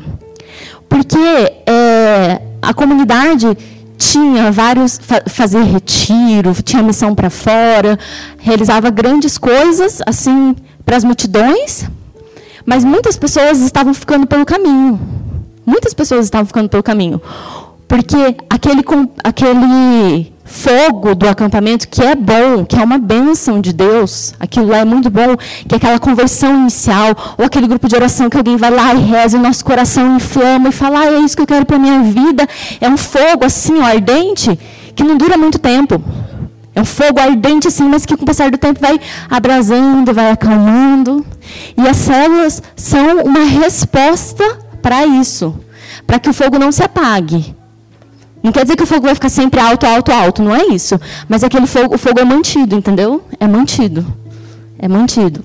[0.90, 1.18] Porque
[1.66, 3.58] é, a comunidade
[4.02, 8.00] tinha vários fazia retiro, tinha missão para fora,
[8.40, 11.86] realizava grandes coisas assim para as multidões,
[12.66, 15.00] mas muitas pessoas estavam ficando pelo caminho.
[15.64, 17.22] Muitas pessoas estavam ficando pelo caminho.
[17.88, 18.84] Porque aquele,
[19.24, 24.80] aquele fogo do acampamento, que é bom, que é uma bênção de Deus, aquilo lá
[24.80, 25.38] é muito bom,
[25.68, 29.00] que é aquela conversão inicial, ou aquele grupo de oração que alguém vai lá e
[29.00, 31.80] reza e nosso coração inflama e fala, ah, é isso que eu quero para a
[31.80, 32.48] minha vida.
[32.80, 34.60] É um fogo assim, ó, ardente,
[34.94, 36.04] que não dura muito tempo.
[36.76, 40.32] É um fogo ardente assim, mas que com o passar do tempo vai abrasando, vai
[40.32, 41.26] acalmando.
[41.78, 44.44] E as células são uma resposta
[44.82, 45.56] para isso,
[46.06, 47.56] para que o fogo não se apague.
[48.44, 51.00] Não quer dizer que o fogo vai ficar sempre alto, alto, alto, não é isso.
[51.30, 53.24] Mas aquele fogo, o fogo é mantido, entendeu?
[53.40, 54.06] É mantido.
[54.80, 55.44] É mantido.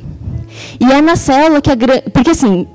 [0.80, 1.76] E é na célula que a
[2.12, 2.66] porque assim,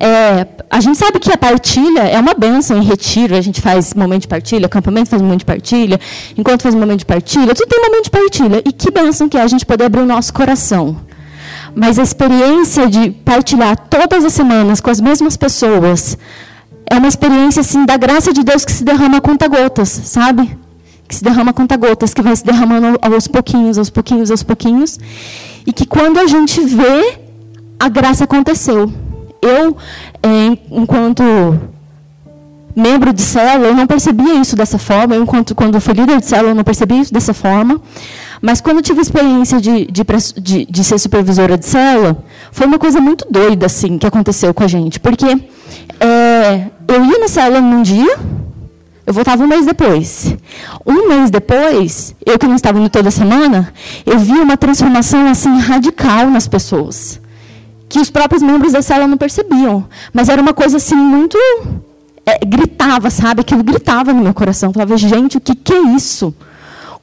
[0.00, 3.94] é, a gente sabe que a partilha é uma benção em retiro, a gente faz
[3.94, 6.00] momento de partilha, acampamento faz momento de partilha,
[6.36, 8.62] enquanto faz momento de partilha, tudo tem momento de partilha.
[8.64, 10.96] E que benção que é a gente poder abrir o nosso coração.
[11.74, 16.16] Mas a experiência de partilhar todas as semanas com as mesmas pessoas
[16.90, 20.56] é uma experiência assim da graça de Deus que se derrama a conta-gotas, sabe?
[21.08, 24.98] Que se derrama a conta-gotas, que vai se derramando aos pouquinhos, aos pouquinhos, aos pouquinhos.
[25.66, 27.18] E que quando a gente vê,
[27.78, 28.92] a graça aconteceu
[29.44, 29.76] eu,
[30.22, 31.22] é, enquanto
[32.74, 35.14] membro de célula, eu não percebia isso dessa forma.
[35.14, 37.80] Eu, enquanto quando fui líder de célula, eu não percebia isso dessa forma.
[38.40, 40.02] Mas quando tive a experiência de, de,
[40.40, 44.64] de, de, ser supervisora de célula, foi uma coisa muito doida assim que aconteceu com
[44.64, 45.26] a gente, porque
[46.00, 48.18] é, eu ia na célula num dia,
[49.06, 50.36] eu voltava um mês depois.
[50.86, 53.72] Um mês depois, eu que não estava indo toda semana,
[54.06, 57.20] eu vi uma transformação assim radical nas pessoas
[57.94, 59.86] que os próprios membros da célula não percebiam.
[60.12, 61.38] Mas era uma coisa assim muito.
[62.26, 63.42] É, gritava, sabe?
[63.42, 64.70] Aquilo gritava no meu coração.
[64.70, 66.34] Eu falava, gente, o que, que é isso?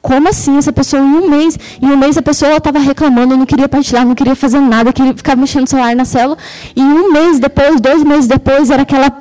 [0.02, 1.56] Como assim essa pessoa em um mês?
[1.80, 5.14] Em um mês a pessoa estava reclamando, não queria partilhar, não queria fazer nada, queria
[5.14, 6.36] ficar mexendo no celular na célula.
[6.74, 9.12] E um mês depois, dois meses depois, era aquela,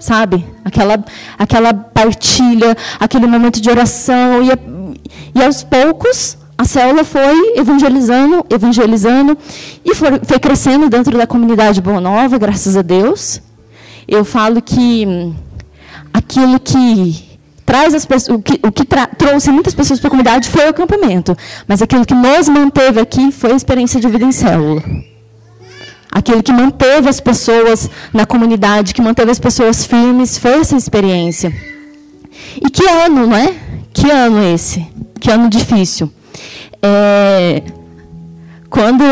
[0.00, 0.46] sabe?
[0.64, 1.04] Aquela,
[1.38, 4.42] aquela partilha, aquele momento de oração.
[4.42, 9.36] E, e aos poucos a célula foi evangelizando, evangelizando
[9.84, 13.40] e foi, foi, crescendo dentro da comunidade Boa Nova, graças a Deus.
[14.08, 15.34] Eu falo que hum,
[16.12, 17.29] aquilo que
[17.70, 18.84] traz as pessoas, o que, o que
[19.16, 21.36] trouxe muitas pessoas para a comunidade foi o acampamento,
[21.68, 24.82] mas aquilo que nos manteve aqui foi a experiência de vida em célula.
[26.10, 31.54] Aquilo que manteve as pessoas na comunidade, que manteve as pessoas firmes, foi essa experiência.
[32.56, 33.54] E que ano, não é?
[33.92, 34.84] Que ano esse?
[35.20, 36.12] Que ano difícil.
[36.82, 37.62] É,
[38.68, 39.04] quando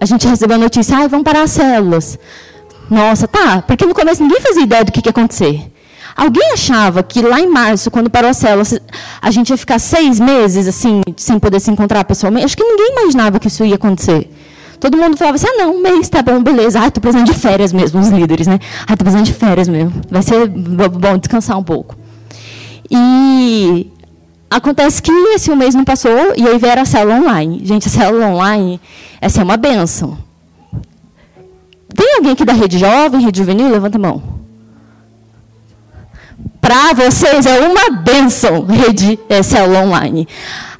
[0.00, 2.18] a gente recebeu a notícia, ah, vão parar as células.
[2.90, 5.69] Nossa, tá, porque no começo ninguém fazia ideia do que, que ia acontecer.
[6.20, 8.62] Alguém achava que lá em março, quando parou a célula,
[9.22, 12.44] a gente ia ficar seis meses assim, sem poder se encontrar pessoalmente?
[12.44, 14.30] Acho que ninguém imaginava que isso ia acontecer.
[14.78, 16.78] Todo mundo falava assim, ah, não, um mês, tá bom, beleza.
[16.78, 18.58] Ah, estou precisando de férias mesmo, os líderes, né?
[18.80, 19.94] Ah, estou precisando de férias mesmo.
[20.10, 21.96] Vai ser bom descansar um pouco.
[22.90, 23.90] E
[24.50, 27.62] Acontece que esse um mês não passou e aí veio a célula online.
[27.64, 28.78] Gente, a célula online,
[29.22, 30.18] essa é uma benção.
[31.94, 33.70] Tem alguém aqui da rede jovem, rede juvenil?
[33.70, 34.39] Levanta a mão.
[36.60, 40.28] Para vocês é uma benção rede é, célula online.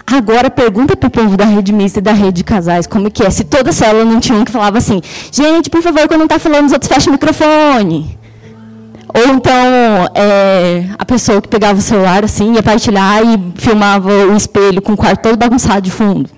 [0.06, 3.22] Agora pergunta para o povo da rede mista e da rede de casais como que
[3.22, 3.30] é.
[3.30, 5.00] Se toda célula não tinha um que falava assim,
[5.32, 8.18] gente, por favor, quando não está falando, os outros fecham o microfone.
[9.14, 9.54] Ou então,
[10.14, 14.92] é, a pessoa que pegava o celular assim, ia partilhar e filmava o espelho com
[14.92, 16.28] o quarto todo bagunçado de fundo.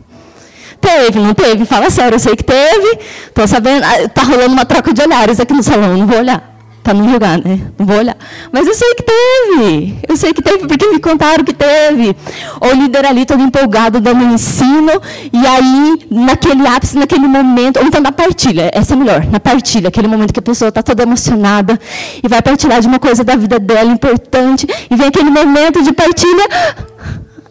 [0.81, 1.65] Teve, não teve?
[1.65, 2.99] Fala sério, eu sei que teve.
[3.47, 3.85] Sabendo.
[4.05, 6.52] Está ah, rolando uma troca de olhares aqui no salão, não vou olhar.
[6.83, 7.61] Para não julgar, né?
[7.79, 8.17] Não vou olhar.
[8.51, 9.99] Mas eu sei que teve.
[10.09, 12.17] Eu sei que teve porque me contaram que teve.
[12.61, 15.01] O líder ali todo empolgado dando ensino,
[15.33, 19.89] e aí, naquele ápice, naquele momento, ou então na partilha, essa é melhor, na partilha,
[19.89, 21.79] aquele momento que a pessoa está toda emocionada
[22.23, 25.93] e vai partilhar de uma coisa da vida dela importante, e vem aquele momento de
[25.93, 26.49] partilha,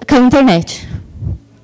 [0.06, 0.90] caiu a internet.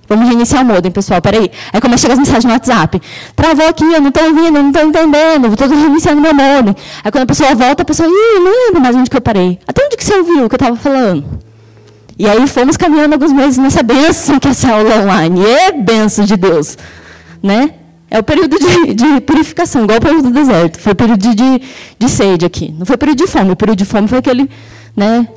[0.08, 1.52] Vamos reiniciar o modem, pessoal, peraí.
[1.74, 3.02] Aí começa a chegar as mensagens no WhatsApp.
[3.36, 6.76] Travou aqui, eu não estou ouvindo, eu não estou entendendo, estou reiniciando meu modem.
[7.04, 9.60] Aí quando a pessoa volta, a pessoa, ih, não lembro mais onde que eu parei.
[9.68, 11.26] Até onde que você ouviu o que eu estava falando?
[12.20, 15.46] E aí fomos caminhando alguns meses nessa bênção que é essa aula online.
[15.46, 16.78] É bênção de Deus.
[17.44, 17.72] Né?
[18.10, 20.80] É o período de, de, purificação, igual o período do deserto.
[20.80, 21.62] Foi o período de, de,
[22.00, 22.74] de sede aqui.
[22.78, 23.52] Não foi o período de fome.
[23.52, 24.50] O período de fome foi aquele
[24.98, 25.28] né,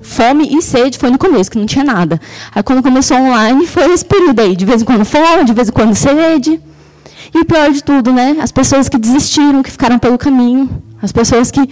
[0.00, 2.20] fome e sede foi no começo, que não tinha nada.
[2.54, 5.68] Aí quando começou online, foi esse período aí, de vez em quando fome, de vez
[5.68, 6.60] em quando sede.
[7.34, 10.70] E o pior de tudo, né, as pessoas que desistiram, que ficaram pelo caminho,
[11.02, 11.68] as pessoas que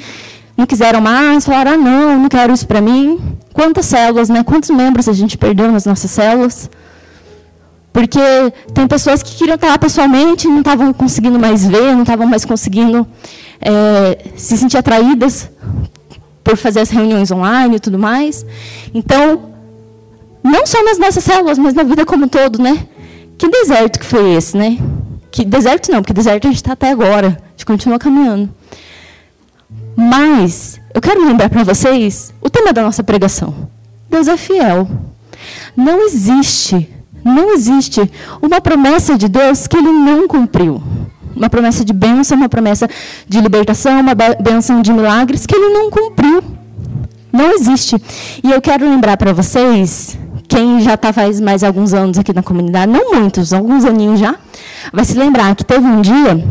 [0.56, 3.20] não quiseram mais, falaram, ah, não, não quero isso para mim.
[3.52, 6.68] Quantas células, né, quantos membros a gente perdeu nas nossas células?
[7.92, 8.18] Porque
[8.74, 12.26] tem pessoas que queriam estar lá pessoalmente e não estavam conseguindo mais ver, não estavam
[12.26, 13.06] mais conseguindo
[13.60, 15.48] é, se sentir atraídas
[16.46, 18.46] por fazer as reuniões online e tudo mais.
[18.94, 19.50] Então,
[20.44, 22.86] não só nas nossas células, mas na vida como um todo, né?
[23.36, 24.78] Que deserto que foi esse, né?
[25.28, 28.48] Que deserto não, porque deserto a gente está até agora, a gente continua caminhando.
[29.96, 33.68] Mas eu quero lembrar para vocês o tema da nossa pregação.
[34.08, 34.88] Deus é fiel.
[35.76, 36.88] Não existe,
[37.24, 38.08] não existe
[38.40, 40.80] uma promessa de Deus que ele não cumpriu
[41.36, 42.88] uma promessa de bênção, uma promessa
[43.28, 46.42] de libertação, uma bênção de milagres que ele não cumpriu.
[47.32, 47.96] Não existe.
[48.42, 50.18] E eu quero lembrar para vocês,
[50.48, 54.34] quem já está faz mais alguns anos aqui na comunidade, não muitos, alguns aninhos já,
[54.92, 56.42] vai se lembrar que teve um dia,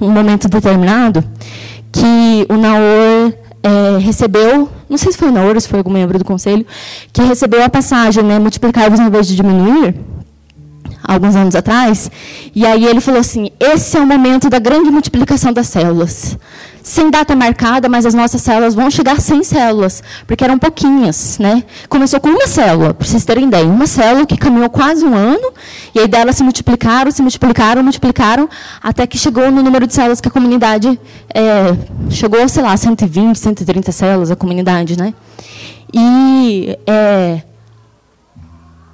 [0.00, 1.22] um momento determinado,
[1.92, 5.92] que o Naor é, recebeu, não sei se foi o Naor ou se foi algum
[5.92, 6.66] membro do conselho,
[7.12, 9.94] que recebeu a passagem, né, multiplicar-vos em vez de diminuir,
[11.02, 12.10] alguns anos atrás,
[12.54, 16.36] e aí ele falou assim: esse é o momento da grande multiplicação das células.
[16.82, 21.62] Sem data marcada, mas as nossas células vão chegar sem células, porque eram pouquinhas, né?
[21.88, 25.52] Começou com uma célula, para vocês terem ideia, uma célula que caminhou quase um ano,
[25.94, 28.48] e aí delas se multiplicaram, se multiplicaram, multiplicaram,
[28.82, 30.98] até que chegou no número de células que a comunidade
[31.32, 31.76] é,
[32.10, 35.14] chegou, sei lá, 120, 130 células a comunidade, né?
[35.94, 37.42] E é,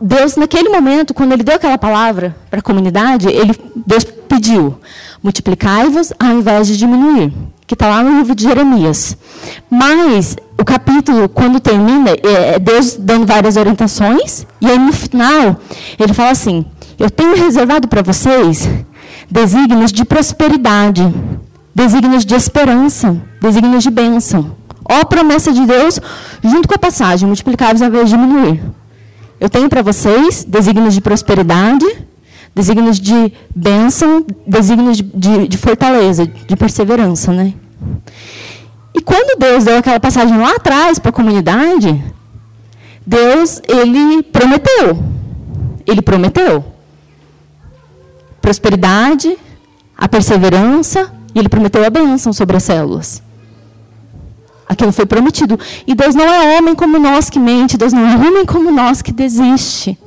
[0.00, 4.78] Deus, naquele momento, quando ele deu aquela palavra para a comunidade, ele, Deus pediu:
[5.22, 7.32] multiplicai-vos ao invés de diminuir,
[7.66, 9.16] que está lá no livro de Jeremias.
[9.68, 15.60] Mas o capítulo, quando termina, é, é Deus dando várias orientações, e aí no final,
[15.98, 16.64] ele fala assim:
[16.98, 18.68] Eu tenho reservado para vocês
[19.28, 21.12] desígnios de prosperidade,
[21.74, 24.56] desígnios de esperança, desígnios de bênção.
[24.90, 26.00] Ó promessa de Deus,
[26.42, 28.77] junto com a passagem, multiplicai-vos ao invés de diminuir.
[29.40, 31.86] Eu tenho para vocês desígnios de prosperidade,
[32.54, 37.32] desígnios de bênção, desígnios de, de, de, fortaleza, de perseverança.
[37.32, 37.54] Né?
[38.94, 42.02] E quando Deus deu aquela passagem lá atrás para a comunidade,
[43.06, 45.02] Deus, ele prometeu.
[45.86, 46.64] Ele prometeu.
[48.40, 49.38] Prosperidade,
[49.96, 53.22] a perseverança, e ele prometeu a bênção sobre as células.
[54.68, 55.58] Aquilo foi prometido.
[55.86, 59.00] E Deus não é homem como nós que mente, Deus não é homem como nós
[59.00, 59.98] que desiste.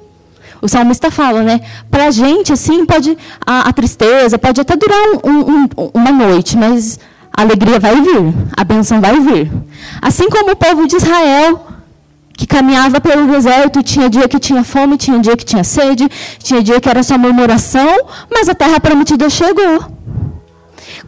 [0.62, 1.60] O salmista fala, né?
[1.90, 6.56] Para a gente, assim, pode a, a, tristeza pode até durar um, um, uma noite,
[6.56, 7.00] mas
[7.36, 9.52] a alegria vai vir, a benção vai vir.
[10.00, 11.66] Assim como o povo de Israel,
[12.38, 16.62] que caminhava pelo deserto, tinha dia que tinha fome, tinha dia que tinha sede, tinha
[16.62, 19.86] dia que era só murmuração, mas a terra prometida chegou.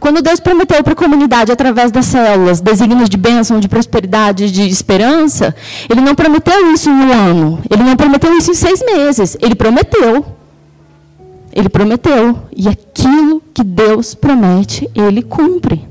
[0.00, 4.68] Quando Deus prometeu para a comunidade, através das células, desígnios de bênção, de prosperidade, de
[4.68, 5.54] esperança,
[5.88, 7.60] Ele não prometeu isso em um ano.
[7.70, 9.36] Ele não prometeu isso em seis meses.
[9.40, 10.24] Ele prometeu.
[11.52, 12.38] Ele prometeu.
[12.56, 15.86] E aquilo que Deus promete, Ele cumpre.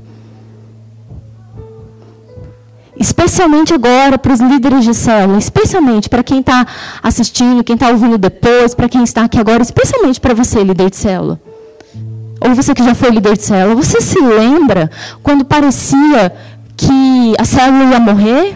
[3.00, 6.66] Especialmente agora para os líderes de célula, especialmente para quem está
[7.02, 10.98] assistindo, quem está ouvindo depois, para quem está aqui agora, especialmente para você, líder de
[10.98, 11.40] célula
[12.44, 16.34] ou você que já foi líder de célula, você se lembra quando parecia
[16.76, 18.56] que a célula ia morrer?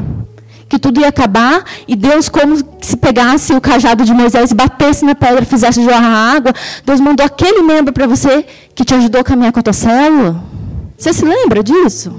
[0.68, 5.06] Que tudo ia acabar e Deus, como se pegasse o cajado de Moisés e batesse
[5.06, 6.54] na pedra, fizesse jorrar água,
[6.86, 8.46] Deus mandou aquele membro para você
[8.76, 10.44] que te ajudou a caminhar com a tua célula?
[10.98, 12.12] Você se lembra disso?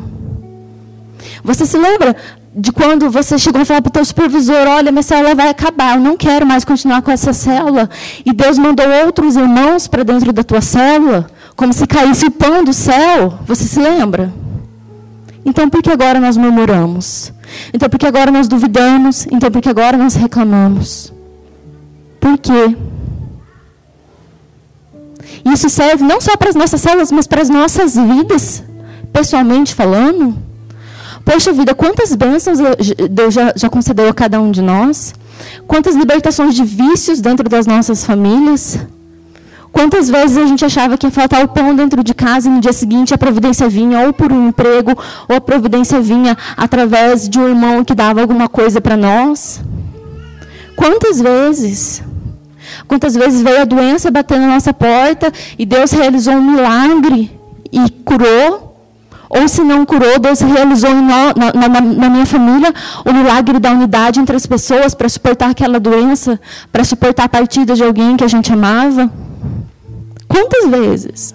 [1.44, 2.16] Você se lembra
[2.54, 5.96] de quando você chegou e falou para o teu supervisor, olha, minha célula vai acabar,
[5.96, 7.90] eu não quero mais continuar com essa célula.
[8.24, 11.30] E Deus mandou outros irmãos para dentro da tua célula?
[11.58, 13.40] Como se caísse o pão do céu.
[13.44, 14.32] Você se lembra?
[15.44, 17.32] Então por que agora nós murmuramos?
[17.74, 19.26] Então por que agora nós duvidamos?
[19.26, 21.12] Então por que agora nós reclamamos?
[22.20, 22.76] Por quê?
[25.52, 28.62] Isso serve não só para as nossas células, mas para as nossas vidas,
[29.12, 30.38] pessoalmente falando.
[31.24, 32.60] Poxa vida, quantas bênçãos
[33.10, 35.12] Deus já, já concedeu a cada um de nós?
[35.66, 38.78] Quantas libertações de vícios dentro das nossas famílias?
[39.72, 42.60] Quantas vezes a gente achava que ia faltar o pão dentro de casa e no
[42.60, 47.38] dia seguinte a providência vinha ou por um emprego, ou a providência vinha através de
[47.38, 49.60] um irmão que dava alguma coisa para nós?
[50.74, 52.02] Quantas vezes?
[52.86, 57.30] Quantas vezes veio a doença bater na nossa porta e Deus realizou um milagre
[57.72, 58.68] e curou?
[59.30, 62.72] Ou se não curou, Deus realizou na, na, na, minha família
[63.04, 66.40] o milagre da unidade entre as pessoas para suportar aquela doença,
[66.72, 69.10] para suportar a partida de alguém que a gente amava.
[70.28, 71.34] Quantas vezes?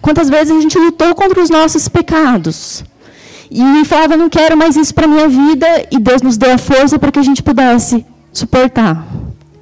[0.00, 2.84] Quantas vezes a gente lutou contra os nossos pecados?
[3.50, 6.58] E falava, não quero mais isso para a minha vida, e Deus nos deu a
[6.58, 9.06] força para que a gente pudesse suportar.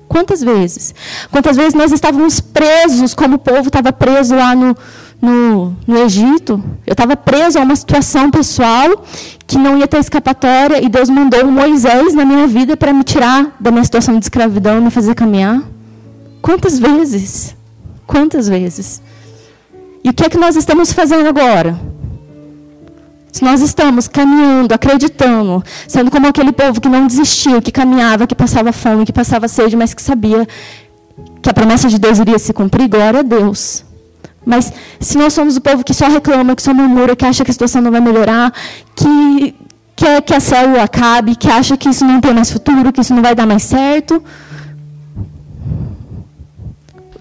[0.09, 0.95] Quantas vezes?
[1.31, 4.77] Quantas vezes nós estávamos presos, como o povo estava preso lá no,
[5.21, 6.63] no, no Egito?
[6.87, 9.05] Eu estava preso a uma situação pessoal
[9.47, 13.57] que não ia ter escapatória, e Deus mandou Moisés na minha vida para me tirar
[13.59, 15.63] da minha situação de escravidão e me fazer caminhar.
[16.41, 17.55] Quantas vezes?
[18.13, 19.01] Quantas vezes?
[20.05, 21.81] E o que é que nós estamos fazendo agora?
[23.33, 28.35] Se nós estamos caminhando, acreditando, sendo como aquele povo que não desistiu, que caminhava, que
[28.35, 30.47] passava fome, que passava sede, mas que sabia
[31.41, 33.83] que a promessa de Deus iria se cumprir, glória a Deus.
[34.45, 34.71] Mas
[35.01, 37.55] se nós somos o povo que só reclama, que só murmura, que acha que a
[37.55, 38.53] situação não vai melhorar,
[38.95, 39.55] que
[39.97, 43.15] quer que a célula acabe, que acha que isso não tem mais futuro, que isso
[43.15, 44.23] não vai dar mais certo,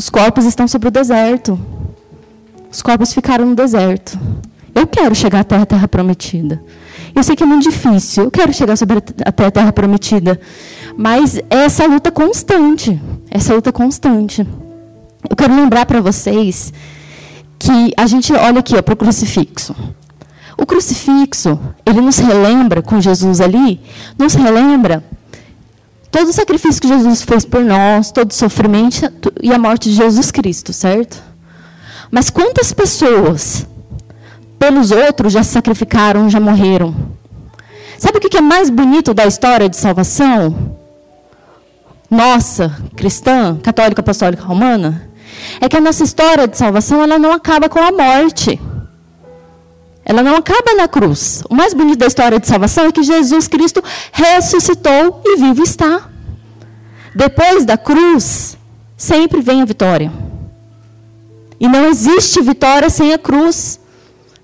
[0.01, 1.59] os corpos estão sobre o deserto.
[2.71, 4.19] Os corpos ficaram no deserto.
[4.73, 6.59] Eu quero chegar até a terra prometida.
[7.13, 8.23] Eu sei que é muito difícil.
[8.23, 10.41] Eu quero chegar sobre até a terra prometida.
[10.97, 12.99] Mas é essa luta constante.
[13.29, 14.41] Essa luta constante.
[15.29, 16.73] Eu quero lembrar para vocês
[17.59, 19.75] que a gente olha aqui para o crucifixo.
[20.57, 23.79] O crucifixo, ele nos relembra, com Jesus ali,
[24.17, 25.03] nos relembra
[26.11, 29.09] todo o sacrifício que Jesus fez por nós, todo o sofrimento
[29.41, 31.23] e a morte de Jesus Cristo, certo?
[32.11, 33.65] Mas quantas pessoas
[34.59, 36.93] pelos outros já se sacrificaram, já morreram?
[37.97, 40.77] Sabe o que é mais bonito da história de salvação?
[42.09, 45.09] Nossa, cristã, católica, apostólica, romana,
[45.61, 48.59] é que a nossa história de salvação ela não acaba com a morte.
[50.03, 51.43] Ela não acaba na cruz.
[51.49, 56.09] O mais bonito da história de salvação é que Jesus Cristo ressuscitou e vivo está.
[57.15, 58.57] Depois da cruz,
[58.97, 60.11] sempre vem a vitória.
[61.59, 63.79] E não existe vitória sem a cruz.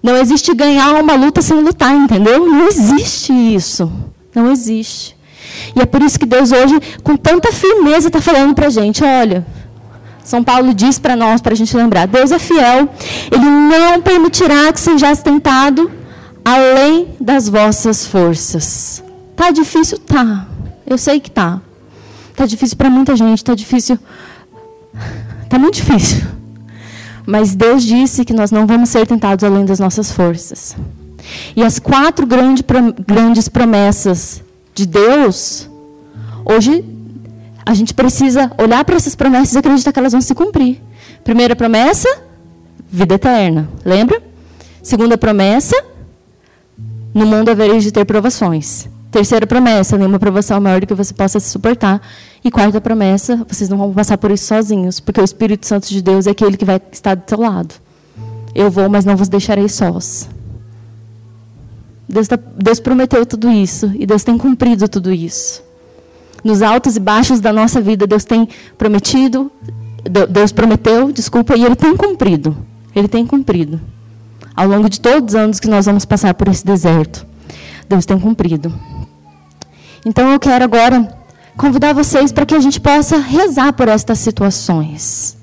[0.03, 2.45] Não existe ganhar uma luta sem lutar, entendeu?
[2.45, 3.91] Não existe isso.
[4.35, 5.17] Não existe.
[5.75, 9.03] E é por isso que Deus hoje, com tanta firmeza, está falando para a gente:
[9.03, 9.45] olha,
[10.27, 12.89] são Paulo diz para nós, para a gente lembrar: Deus é fiel,
[13.31, 15.89] Ele não permitirá que sejas tentado
[16.43, 19.01] além das vossas forças.
[19.37, 19.97] Tá difícil?
[19.99, 20.45] Tá.
[20.85, 21.61] Eu sei que tá.
[22.35, 23.97] Tá difícil para muita gente, tá difícil.
[25.49, 26.27] Tá muito difícil.
[27.25, 30.75] Mas Deus disse que nós não vamos ser tentados além das nossas forças.
[31.55, 32.65] E as quatro grande,
[33.07, 34.43] grandes promessas
[34.75, 35.69] de Deus,
[36.43, 36.83] hoje
[37.67, 40.81] a gente precisa olhar para essas promessas e acreditar que elas vão se cumprir.
[41.21, 42.07] Primeira promessa,
[42.89, 43.67] vida eterna.
[43.83, 44.23] Lembra?
[44.81, 45.75] Segunda promessa,
[47.13, 48.87] no mundo havereis de ter provações.
[49.11, 52.01] Terceira promessa, nenhuma provação maior do que você possa suportar.
[52.41, 56.01] E quarta promessa, vocês não vão passar por isso sozinhos, porque o Espírito Santo de
[56.01, 57.75] Deus é aquele que vai estar do seu lado.
[58.55, 60.29] Eu vou, mas não vos deixarei sós.
[62.07, 65.66] Deus, tá, Deus prometeu tudo isso e Deus tem cumprido tudo isso
[66.43, 68.47] nos altos e baixos da nossa vida, Deus tem
[68.77, 69.51] prometido,
[70.29, 72.57] Deus prometeu, desculpa, e Ele tem cumprido.
[72.95, 73.79] Ele tem cumprido.
[74.55, 77.25] Ao longo de todos os anos que nós vamos passar por esse deserto,
[77.87, 78.73] Deus tem cumprido.
[80.05, 81.15] Então eu quero agora
[81.55, 85.36] convidar vocês para que a gente possa rezar por estas situações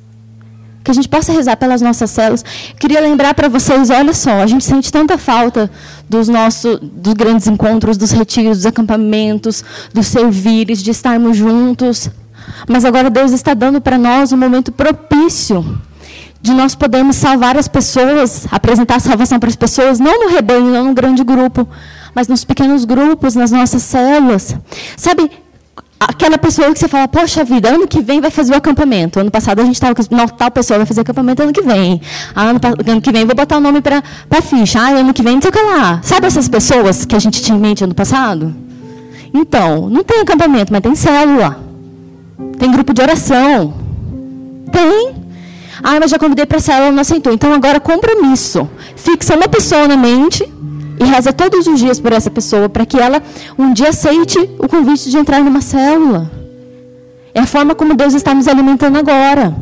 [0.84, 2.44] que a gente possa rezar pelas nossas células.
[2.78, 5.70] Queria lembrar para vocês, olha só, a gente sente tanta falta
[6.08, 9.64] dos nossos dos grandes encontros, dos retiros, dos acampamentos,
[9.94, 12.10] dos servires, de estarmos juntos.
[12.68, 15.80] Mas agora Deus está dando para nós um momento propício
[16.42, 20.70] de nós podermos salvar as pessoas, apresentar a salvação para as pessoas, não no rebanho,
[20.70, 21.66] não no grande grupo,
[22.14, 24.54] mas nos pequenos grupos, nas nossas células.
[24.94, 25.30] Sabe,
[26.08, 29.20] aquela pessoa que você fala, poxa vida, ano que vem vai fazer o acampamento.
[29.20, 32.00] Ano passado a gente estava com tal pessoa vai fazer acampamento ano que vem.
[32.34, 34.80] Ah, ano, ano que vem vou botar o nome para a ficha.
[34.80, 36.00] Ah, ano que vem não sei o que lá.
[36.02, 38.54] Sabe essas pessoas que a gente tinha em mente ano passado?
[39.32, 41.58] Então, não tem acampamento, mas tem célula.
[42.58, 43.74] Tem grupo de oração.
[44.70, 45.14] Tem.
[45.82, 47.32] Ah, mas já convidei para célula, não aceitou.
[47.32, 48.68] Então agora compromisso.
[48.96, 50.48] Fixa uma pessoa na mente
[50.98, 53.22] e reza todos os dias por essa pessoa, para que ela
[53.58, 56.30] um dia aceite o convite de entrar numa célula.
[57.34, 59.54] É a forma como Deus está nos alimentando agora.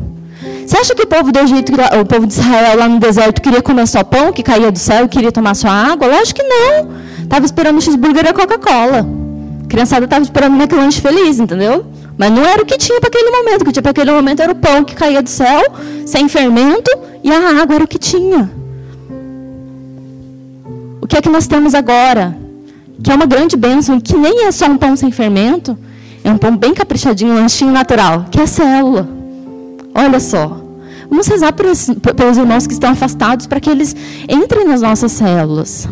[0.65, 3.61] Você acha que o povo do Egito, o povo de Israel lá no deserto queria
[3.61, 6.07] comer só pão que caía do céu e queria tomar só água?
[6.07, 6.89] Lógico que não.
[7.21, 9.07] Estava esperando cheeseburger e a Coca-Cola.
[9.67, 11.85] Criançada estava esperando McLanche feliz, entendeu?
[12.17, 13.61] Mas não era o que tinha para aquele momento.
[13.61, 15.63] O que tinha para aquele momento era o pão que caía do céu,
[16.05, 16.91] sem fermento,
[17.23, 18.51] e a água era o que tinha.
[21.03, 22.33] O que é que nós temos agora?
[23.03, 25.77] Que é uma grande bênção, que nem é só um pão sem fermento,
[26.23, 29.05] é um pão bem caprichadinho, um lanchinho natural, que é célula.
[29.93, 30.61] Olha só.
[31.09, 33.93] Vamos rezar pelos irmãos que estão afastados para que eles
[34.29, 35.89] entrem nas nossas células.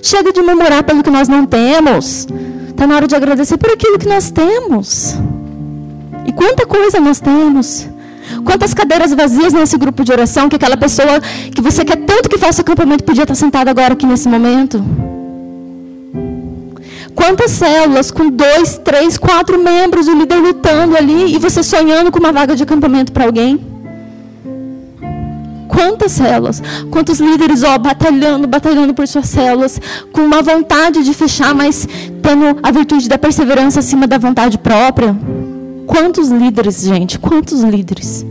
[0.00, 2.26] Chega de murmurar pelo que nós não temos.
[2.70, 5.14] Está na hora de agradecer por aquilo que nós temos.
[6.24, 7.86] E quanta coisa nós temos.
[8.44, 11.20] Quantas cadeiras vazias nesse grupo de oração que aquela pessoa
[11.54, 14.82] que você quer tanto que faça acampamento podia estar sentada agora aqui nesse momento?
[17.14, 22.18] Quantas células com dois, três, quatro membros, o líder lutando ali e você sonhando com
[22.18, 23.60] uma vaga de acampamento para alguém?
[25.66, 29.80] Quantas células, quantos líderes, ó, batalhando, batalhando por suas células,
[30.12, 31.86] com uma vontade de fechar, mas
[32.22, 35.16] tendo a virtude da perseverança acima da vontade própria?
[35.88, 37.18] Quantos líderes, gente?
[37.18, 38.24] Quantos líderes?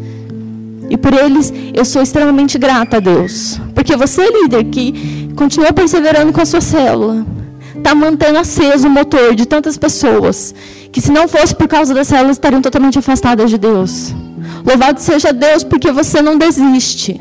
[0.92, 3.60] E por eles eu sou extremamente grata a Deus.
[3.74, 7.26] Porque você, líder, que continua perseverando com a sua célula,
[7.76, 10.54] está mantendo aceso o motor de tantas pessoas
[10.92, 14.14] que, se não fosse por causa das células, estariam totalmente afastadas de Deus.
[14.64, 17.20] Louvado seja Deus, porque você não desiste.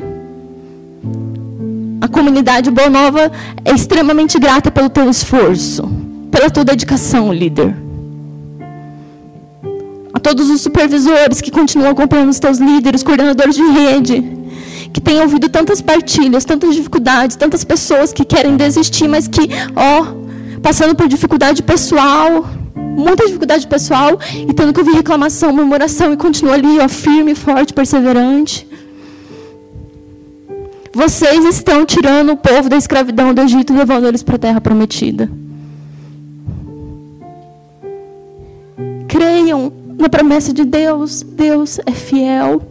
[1.99, 3.31] A comunidade Boa Nova
[3.65, 5.91] é extremamente grata pelo teu esforço,
[6.29, 7.86] pela tua dedicação, líder
[10.17, 14.15] a todos os supervisores que continuam acompanhando os teus líderes, coordenadores de rede,
[14.91, 19.41] que têm ouvido tantas partilhas, tantas dificuldades, tantas pessoas que querem desistir, mas que,
[19.75, 20.07] ó,
[20.61, 26.55] passando por dificuldade pessoal, muita dificuldade pessoal, e tendo que ouvir reclamação, murmuração, e continua
[26.55, 28.67] ali, ó, firme, forte, perseverante.
[30.91, 34.59] Vocês estão tirando o povo da escravidão do Egito e levando eles para a terra
[34.59, 35.29] prometida.
[39.07, 41.23] Creiam na promessa de Deus.
[41.23, 42.61] Deus é fiel.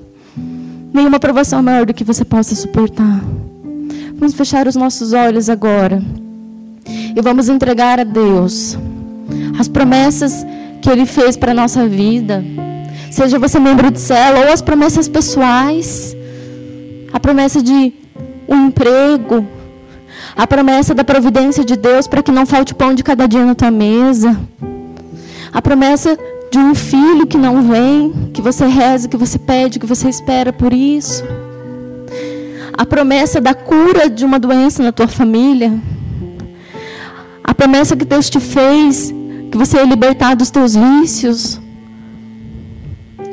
[0.92, 3.22] Nenhuma provação maior do que você possa suportar.
[4.14, 6.02] Vamos fechar os nossos olhos agora.
[6.86, 8.78] E vamos entregar a Deus
[9.58, 10.46] as promessas
[10.80, 12.44] que Ele fez para a nossa vida.
[13.10, 16.16] Seja você membro de célula ou as promessas pessoais.
[17.12, 17.92] A promessa de
[18.48, 19.46] um emprego.
[20.36, 23.54] A promessa da providência de Deus para que não falte pão de cada dia na
[23.54, 24.38] tua mesa.
[25.52, 26.18] A promessa
[26.50, 30.52] de um filho que não vem, que você reza, que você pede, que você espera
[30.52, 31.24] por isso.
[32.72, 35.72] A promessa da cura de uma doença na tua família.
[37.42, 39.12] A promessa que Deus te fez,
[39.50, 41.60] que você é libertado dos teus vícios.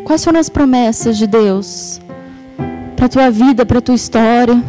[0.06, 2.00] Quais foram as promessas de Deus
[2.96, 4.62] para a tua vida, para a tua história?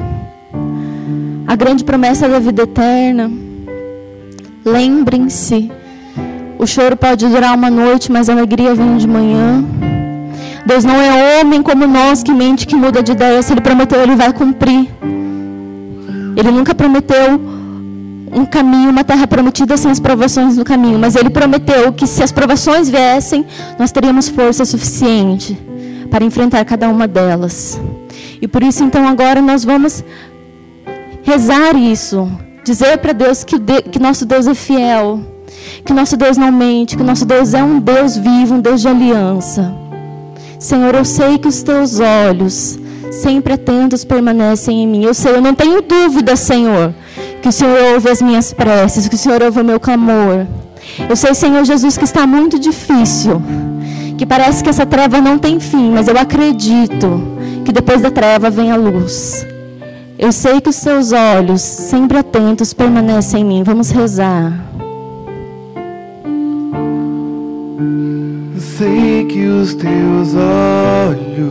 [1.47, 3.30] A grande promessa da vida eterna.
[4.64, 5.70] Lembrem-se
[6.64, 9.62] o choro pode durar uma noite, mas a alegria vem de manhã.
[10.64, 13.42] Deus não é homem como nós que mente, que muda de ideia.
[13.42, 14.88] Se Ele prometeu, Ele vai cumprir.
[16.34, 17.38] Ele nunca prometeu
[18.32, 20.98] um caminho, uma terra prometida sem as provações no caminho.
[20.98, 23.44] Mas Ele prometeu que se as provações viessem,
[23.78, 25.58] nós teríamos força suficiente
[26.10, 27.78] para enfrentar cada uma delas.
[28.40, 30.02] E por isso, então, agora nós vamos
[31.22, 32.26] rezar isso.
[32.64, 35.34] Dizer para Deus que, que nosso Deus é fiel
[35.84, 38.88] que nosso Deus não mente, que nosso Deus é um Deus vivo, um Deus de
[38.88, 39.74] aliança.
[40.58, 42.78] Senhor, eu sei que os teus olhos,
[43.10, 45.04] sempre atentos, permanecem em mim.
[45.04, 46.94] Eu sei, eu não tenho dúvida, Senhor,
[47.42, 50.46] que o Senhor ouve as minhas preces, que o Senhor ouve o meu clamor.
[51.08, 53.42] Eu sei, Senhor Jesus, que está muito difícil,
[54.16, 57.20] que parece que essa treva não tem fim, mas eu acredito
[57.64, 59.46] que depois da treva vem a luz.
[60.18, 63.62] Eu sei que os seus olhos, sempre atentos, permanecem em mim.
[63.62, 64.74] Vamos rezar.
[68.77, 71.47] Sei que os teus olhos,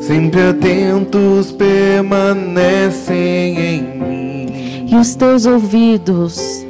[0.00, 3.14] sempre atentos, permanecem
[3.58, 4.46] em mim.
[4.90, 6.64] E os teus ouvidos,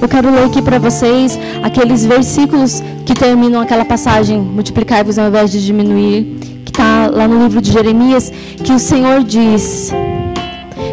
[0.00, 5.52] Eu quero ler aqui para vocês aqueles versículos que terminam aquela passagem: multiplicar-vos ao invés
[5.52, 8.32] de diminuir, que está lá no livro de Jeremias,
[8.64, 9.92] que o Senhor diz.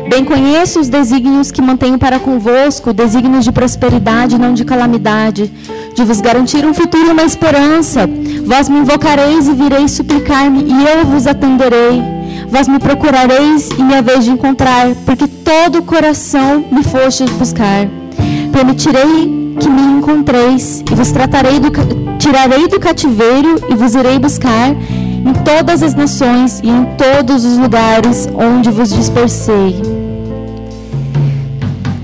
[0.10, 5.54] Bem conheço os desígnios que mantenho para convosco, desígnios de prosperidade, não de calamidade,
[5.94, 8.10] de vos garantir um futuro e uma esperança.
[8.44, 12.02] Vós me invocareis e vireis suplicar-me, e eu vos atenderei.
[12.50, 17.88] Vós me procurareis e me haveis de encontrar, porque todo o coração me foste buscar.
[18.52, 21.70] Permitirei que me encontreis e vos tratarei do,
[22.18, 27.60] tirarei do cativeiro e vos irei buscar em todas as nações e em todos os
[27.60, 29.99] lugares onde vos dispersei.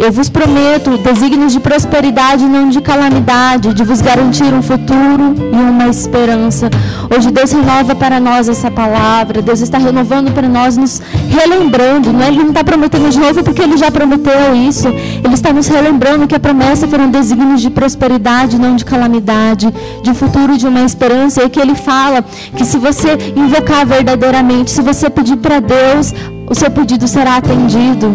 [0.06, 5.34] Eu vos prometo desígnios de prosperidade e não de calamidade, de vos garantir um futuro
[5.52, 6.70] e uma esperança.
[7.10, 9.42] Hoje Deus renova para nós essa palavra.
[9.42, 12.14] Deus está renovando para nós, nos relembrando.
[12.14, 12.28] Não é?
[12.28, 14.90] Ele não está prometendo de novo porque Ele já prometeu isso.
[14.90, 20.14] Ele está nos relembrando que a promessa foram desígnios de prosperidade, não de calamidade, de
[20.14, 21.44] futuro e de uma esperança.
[21.44, 22.24] E que Ele fala
[22.56, 26.14] que se você invocar verdadeiramente, se você pedir para Deus,
[26.48, 28.08] o seu pedido será atendido.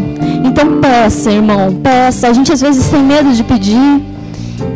[0.45, 2.29] Então peça, irmão, peça.
[2.29, 4.03] A gente às vezes tem medo de pedir.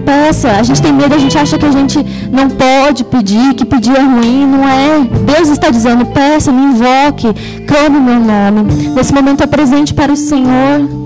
[0.04, 0.50] Peça.
[0.50, 1.98] A gente tem medo, a gente acha que a gente
[2.30, 4.46] não pode pedir, que pedir é ruim.
[4.46, 5.00] Não é.
[5.24, 7.28] Deus está dizendo: peça, me invoque,
[7.66, 8.88] clame meu nome.
[8.94, 11.04] Nesse momento é presente para o Senhor.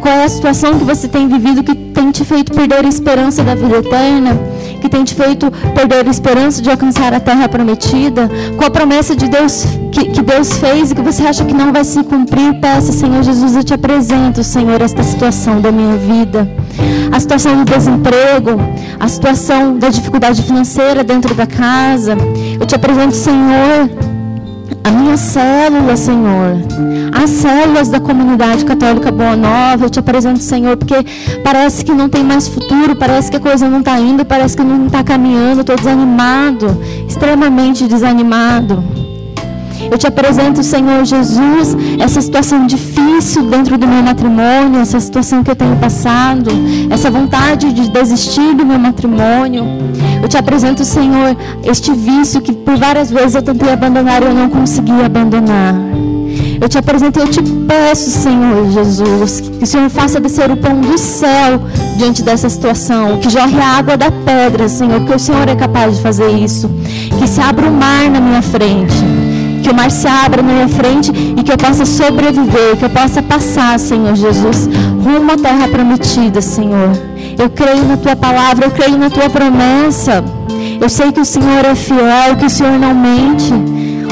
[0.00, 3.42] Qual é a situação que você tem vivido que tem te feito perder a esperança
[3.42, 4.38] da vida eterna?
[4.80, 8.28] Que tem te feito perder a esperança de alcançar a terra prometida?
[8.56, 11.72] Qual a promessa de Deus que, que Deus fez e que você acha que não
[11.72, 12.60] vai se cumprir?
[12.60, 16.48] Peça, Senhor Jesus, eu te apresento, Senhor, esta situação da minha vida.
[17.12, 18.52] A situação do desemprego,
[18.98, 22.16] a situação da dificuldade financeira dentro da casa.
[22.58, 23.90] Eu te apresento, Senhor,
[24.82, 26.56] a minha célula, Senhor,
[27.12, 30.94] as células da comunidade católica Boa Nova, eu te apresento, Senhor, porque
[31.42, 34.62] parece que não tem mais futuro, parece que a coisa não está indo, parece que
[34.62, 38.99] não está caminhando, estou desanimado, extremamente desanimado.
[39.88, 45.50] Eu te apresento, Senhor Jesus, essa situação difícil dentro do meu matrimônio, essa situação que
[45.50, 46.50] eu tenho passado,
[46.90, 49.64] essa vontade de desistir do meu matrimônio.
[50.22, 54.34] Eu te apresento, Senhor, este vício que por várias vezes eu tentei abandonar e eu
[54.34, 55.74] não consegui abandonar.
[56.60, 60.56] Eu te apresento e eu te peço, Senhor Jesus, que o Senhor faça descer o
[60.56, 61.62] pão do céu
[61.96, 65.96] diante dessa situação, que jorre a água da pedra, Senhor, porque o Senhor é capaz
[65.96, 66.70] de fazer isso.
[67.18, 69.09] Que se abra o mar na minha frente
[69.70, 72.90] que o mar se abra na minha frente e que eu possa sobreviver, que eu
[72.90, 74.68] possa passar, Senhor Jesus,
[75.04, 76.90] rumo à terra prometida, Senhor.
[77.38, 80.24] Eu creio na tua palavra, eu creio na tua promessa.
[80.80, 83.52] Eu sei que o Senhor é fiel, que o Senhor não mente.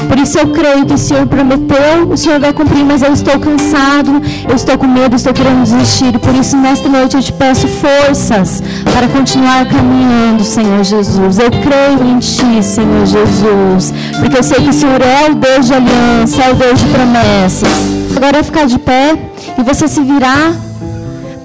[0.09, 3.39] Por isso eu creio que o Senhor prometeu, o Senhor vai cumprir, mas eu estou
[3.39, 6.17] cansado, eu estou com medo, estou querendo desistir.
[6.17, 11.37] Por isso, nesta noite eu te peço forças para continuar caminhando, Senhor Jesus.
[11.37, 15.67] Eu creio em Ti, Senhor Jesus, porque eu sei que o Senhor é o Deus
[15.67, 17.69] de aliança, é o Deus de promessas.
[18.17, 19.15] Agora é ficar de pé
[19.59, 20.68] e você se virar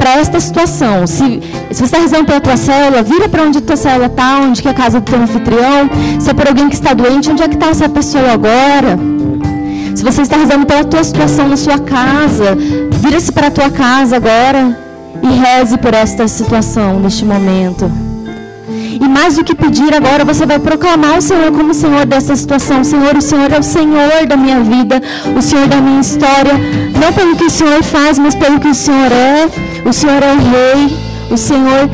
[0.04, 1.06] para esta situação.
[1.06, 1.40] Se,
[1.70, 4.60] se você está rezando pela tua célula, vira para onde a tua célula está, onde
[4.60, 5.88] que é a casa do teu anfitrião.
[6.20, 8.98] Se é por alguém que está doente, onde é que está essa pessoa agora?
[9.94, 12.54] Se você está rezando pela tua situação na sua casa,
[12.90, 14.78] vira-se para a tua casa agora
[15.22, 17.90] e reze por esta situação neste momento.
[19.00, 22.84] E mais do que pedir agora, você vai proclamar o Senhor como Senhor dessa situação.
[22.84, 25.02] Senhor, o Senhor é o Senhor da minha vida,
[25.36, 26.52] o Senhor da minha história.
[27.00, 29.48] Não pelo que o Senhor faz, mas pelo que o Senhor é.
[29.88, 30.96] O Senhor é o Rei.
[31.30, 31.90] O Senhor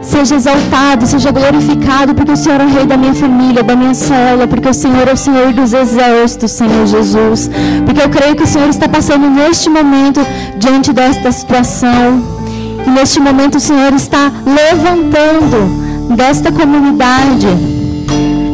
[0.00, 3.94] seja exaltado, seja glorificado, porque o Senhor é o Rei da minha família, da minha
[3.94, 7.50] célula, porque o Senhor é o Senhor dos exércitos, Senhor Jesus.
[7.84, 10.20] Porque eu creio que o Senhor está passando neste momento
[10.56, 12.38] diante desta situação.
[12.86, 17.46] E neste momento o Senhor está levantando desta comunidade,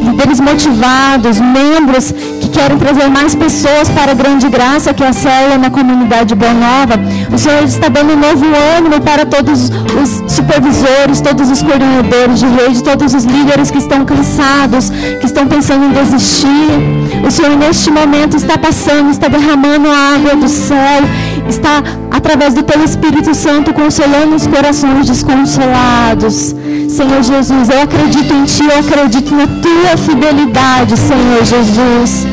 [0.03, 5.13] líderes motivados, membros que querem trazer mais pessoas para a grande graça que é a
[5.13, 6.99] célula na comunidade Boa Nova.
[7.33, 8.45] O Senhor está dando um novo
[8.77, 14.05] ânimo para todos os supervisores, todos os coordenadores de rede, todos os líderes que estão
[14.05, 14.89] cansados,
[15.19, 17.25] que estão pensando em desistir.
[17.25, 21.03] O Senhor neste momento está passando, está derramando a água do céu,
[21.49, 21.81] está
[22.11, 26.55] através do teu Espírito Santo consolando os corações desconsolados.
[26.87, 32.27] Senhor Jesus, eu acredito em Ti, eu acredito na Tua fidelidade, Senhor Jesus.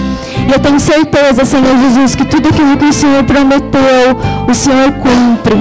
[0.48, 4.16] E eu tenho certeza, Senhor Jesus, que tudo aquilo que o Senhor prometeu,
[4.48, 5.56] o Senhor cumpre.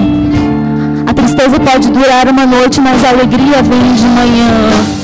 [1.06, 5.02] A tristeza pode durar uma noite, mas a alegria vem de manhã.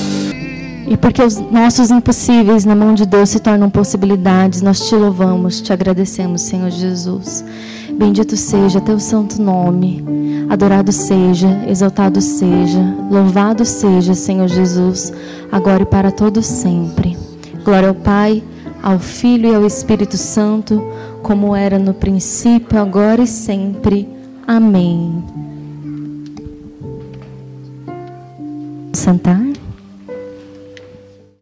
[0.90, 5.60] E porque os nossos impossíveis na mão de Deus se tornam possibilidades, nós te louvamos,
[5.60, 7.44] te agradecemos, Senhor Jesus.
[7.98, 10.04] Bendito seja teu santo nome.
[10.48, 12.78] Adorado seja, exaltado seja,
[13.10, 15.12] louvado seja, Senhor Jesus,
[15.50, 17.18] agora e para todo sempre.
[17.64, 18.42] Glória ao Pai,
[18.80, 20.80] ao Filho e ao Espírito Santo,
[21.22, 24.08] como era no princípio, agora e sempre.
[24.46, 25.22] Amém.
[28.92, 29.57] Sentar.